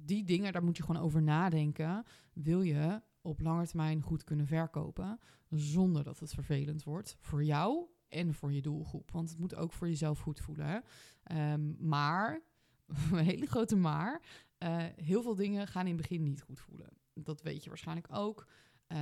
die 0.05 0.25
dingen, 0.25 0.53
daar 0.53 0.65
moet 0.65 0.77
je 0.77 0.83
gewoon 0.83 1.03
over 1.03 1.23
nadenken. 1.23 2.05
Wil 2.33 2.63
je 2.63 3.03
op 3.21 3.41
lange 3.41 3.67
termijn 3.67 4.03
goed 4.03 4.25
kunnen 4.25 4.47
verkopen, 4.47 5.19
zonder 5.51 6.05
dat 6.05 6.19
het 6.19 6.35
vervelend 6.35 6.83
wordt 6.83 7.17
voor 7.21 7.45
jou 7.45 7.87
en 8.09 8.35
voor 8.35 8.53
je 8.53 8.63
doelgroep. 8.63 9.11
Want 9.11 9.31
het 9.31 9.39
moet 9.39 9.55
ook 9.55 9.73
voor 9.73 9.89
jezelf 9.89 10.19
goed 10.19 10.41
voelen. 10.41 10.85
Um, 11.33 11.77
maar, 11.81 12.41
een 13.13 13.25
hele 13.25 13.47
grote 13.47 13.77
maar, 13.77 14.23
uh, 14.59 14.85
heel 14.97 15.23
veel 15.23 15.35
dingen 15.35 15.67
gaan 15.67 15.87
in 15.87 15.93
het 15.93 16.01
begin 16.01 16.23
niet 16.23 16.43
goed 16.43 16.61
voelen 16.61 16.89
dat 17.25 17.43
weet 17.43 17.63
je 17.63 17.69
waarschijnlijk 17.69 18.09
ook. 18.11 18.47
Uh, 18.89 18.99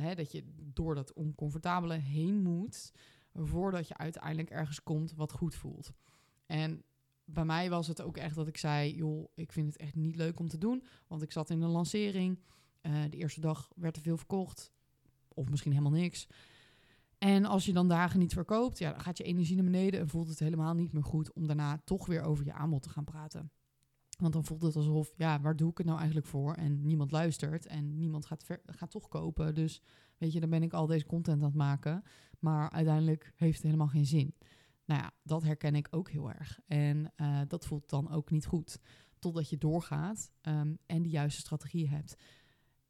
hè, 0.00 0.14
dat 0.14 0.32
je 0.32 0.44
door 0.56 0.94
dat 0.94 1.12
oncomfortabele 1.12 1.94
heen 1.94 2.42
moet 2.42 2.92
voordat 3.34 3.88
je 3.88 3.96
uiteindelijk 3.96 4.50
ergens 4.50 4.82
komt 4.82 5.14
wat 5.14 5.32
goed 5.32 5.54
voelt. 5.54 5.92
En 6.46 6.82
bij 7.24 7.44
mij 7.44 7.70
was 7.70 7.86
het 7.86 8.02
ook 8.02 8.16
echt 8.16 8.34
dat 8.34 8.48
ik 8.48 8.56
zei: 8.56 8.94
joh, 8.94 9.28
ik 9.34 9.52
vind 9.52 9.66
het 9.66 9.76
echt 9.76 9.94
niet 9.94 10.16
leuk 10.16 10.38
om 10.38 10.48
te 10.48 10.58
doen, 10.58 10.84
want 11.06 11.22
ik 11.22 11.32
zat 11.32 11.50
in 11.50 11.62
een 11.62 11.70
lancering. 11.70 12.38
Uh, 12.82 13.02
de 13.10 13.16
eerste 13.16 13.40
dag 13.40 13.70
werd 13.76 13.96
er 13.96 14.02
veel 14.02 14.16
verkocht, 14.16 14.72
of 15.28 15.48
misschien 15.48 15.72
helemaal 15.72 16.00
niks. 16.00 16.26
En 17.18 17.44
als 17.44 17.66
je 17.66 17.72
dan 17.72 17.88
dagen 17.88 18.18
niet 18.18 18.32
verkoopt, 18.32 18.78
ja, 18.78 18.90
dan 18.90 19.00
gaat 19.00 19.18
je 19.18 19.24
energie 19.24 19.54
naar 19.54 19.64
beneden 19.64 20.00
en 20.00 20.08
voelt 20.08 20.28
het 20.28 20.38
helemaal 20.38 20.74
niet 20.74 20.92
meer 20.92 21.04
goed 21.04 21.32
om 21.32 21.46
daarna 21.46 21.80
toch 21.84 22.06
weer 22.06 22.22
over 22.22 22.44
je 22.44 22.52
aanbod 22.52 22.82
te 22.82 22.88
gaan 22.88 23.04
praten. 23.04 23.50
Want 24.16 24.32
dan 24.32 24.44
voelt 24.44 24.62
het 24.62 24.76
alsof, 24.76 25.12
ja, 25.16 25.40
waar 25.40 25.56
doe 25.56 25.70
ik 25.70 25.78
het 25.78 25.86
nou 25.86 25.98
eigenlijk 25.98 26.28
voor? 26.28 26.54
En 26.54 26.86
niemand 26.86 27.10
luistert 27.10 27.66
en 27.66 27.98
niemand 27.98 28.26
gaat, 28.26 28.44
gaat 28.66 28.90
toch 28.90 29.08
kopen. 29.08 29.54
Dus 29.54 29.82
weet 30.18 30.32
je, 30.32 30.40
dan 30.40 30.50
ben 30.50 30.62
ik 30.62 30.72
al 30.72 30.86
deze 30.86 31.06
content 31.06 31.38
aan 31.38 31.48
het 31.48 31.54
maken. 31.54 32.02
Maar 32.38 32.70
uiteindelijk 32.70 33.32
heeft 33.36 33.54
het 33.54 33.64
helemaal 33.64 33.88
geen 33.88 34.06
zin. 34.06 34.34
Nou 34.84 35.00
ja, 35.00 35.12
dat 35.22 35.42
herken 35.42 35.74
ik 35.74 35.88
ook 35.90 36.10
heel 36.10 36.30
erg. 36.30 36.60
En 36.66 37.12
uh, 37.16 37.40
dat 37.48 37.66
voelt 37.66 37.90
dan 37.90 38.10
ook 38.10 38.30
niet 38.30 38.46
goed. 38.46 38.78
Totdat 39.18 39.50
je 39.50 39.58
doorgaat 39.58 40.32
um, 40.42 40.78
en 40.86 41.02
de 41.02 41.08
juiste 41.08 41.40
strategie 41.40 41.88
hebt. 41.88 42.16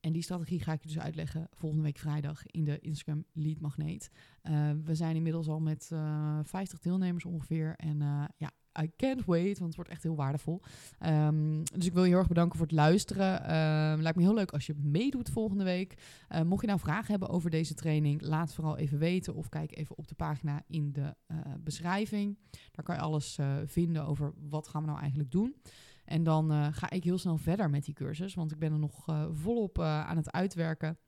En 0.01 0.12
die 0.12 0.23
strategie 0.23 0.61
ga 0.61 0.73
ik 0.73 0.83
je 0.83 0.89
dus 0.89 0.99
uitleggen 0.99 1.49
volgende 1.53 1.85
week 1.85 1.99
vrijdag 1.99 2.47
in 2.47 2.65
de 2.65 2.79
Instagram 2.79 3.25
Lead 3.33 3.61
Magneet. 3.61 4.11
Uh, 4.43 4.71
we 4.85 4.95
zijn 4.95 5.17
inmiddels 5.17 5.49
al 5.49 5.61
met 5.61 5.91
uh, 5.93 6.39
eh, 6.39 6.45
50 6.45 6.79
deelnemers 6.79 7.25
ongeveer. 7.25 7.75
En 7.77 7.99
ja, 8.37 8.51
I 8.81 8.91
can't 8.97 9.25
wait, 9.25 9.59
want 9.59 9.67
het 9.67 9.75
wordt 9.75 9.91
echt 9.91 10.03
heel 10.03 10.17
waardevol. 10.17 10.62
Um, 11.07 11.62
dus 11.65 11.87
ik 11.87 11.93
wil 11.93 12.03
je 12.03 12.09
heel 12.09 12.19
erg 12.19 12.29
bedanken 12.29 12.59
voor 12.59 12.67
het 12.67 12.77
luisteren. 12.77 13.57
Um, 13.93 14.01
lijkt 14.01 14.17
me 14.17 14.23
heel 14.23 14.35
leuk 14.35 14.53
als 14.53 14.67
je 14.67 14.75
meedoet 14.75 15.31
volgende 15.31 15.65
week. 15.65 15.95
Uh, 16.29 16.43
mocht 16.43 16.61
je 16.61 16.67
nou 16.67 16.79
vragen 16.79 17.11
hebben 17.11 17.29
over 17.29 17.51
deze 17.51 17.75
training, 17.75 18.23
laat 18.23 18.55
vooral 18.55 18.77
even 18.77 18.99
weten 18.99 19.35
of 19.35 19.49
kijk 19.49 19.77
even 19.77 19.97
op 19.97 20.09
de 20.09 20.15
pagina 20.15 20.62
in 20.67 20.93
de 20.93 21.15
uh, 21.29 21.39
beschrijving. 21.61 22.39
Daar 22.71 22.85
kan 22.85 22.95
je 22.95 23.01
alles 23.01 23.39
uh, 23.39 23.57
vinden 23.65 24.07
over 24.07 24.33
wat 24.49 24.69
gaan 24.69 24.81
we 24.81 24.89
nou 24.89 25.01
eigenlijk 25.01 25.31
doen. 25.31 25.57
En 26.05 26.23
dan 26.23 26.75
ga 26.75 26.91
ik 26.91 27.05
heel 27.05 27.19
snel 27.19 27.37
verder 27.37 27.71
met 27.71 27.85
die 27.85 27.95
cursus, 27.95 28.35
want 28.35 28.53
ik 28.53 28.59
ben 28.59 28.73
er 28.73 28.79
nog 28.79 29.05
volop 29.33 29.81
aan 29.81 30.17
het 30.17 30.33
uitwerken. 30.33 30.99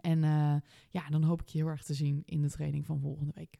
En 0.00 0.20
ja, 0.90 1.08
dan 1.08 1.22
hoop 1.22 1.40
ik 1.40 1.48
je 1.48 1.58
heel 1.58 1.66
erg 1.66 1.82
te 1.82 1.94
zien 1.94 2.22
in 2.24 2.42
de 2.42 2.50
training 2.50 2.86
van 2.86 3.00
volgende 3.00 3.32
week. 3.34 3.58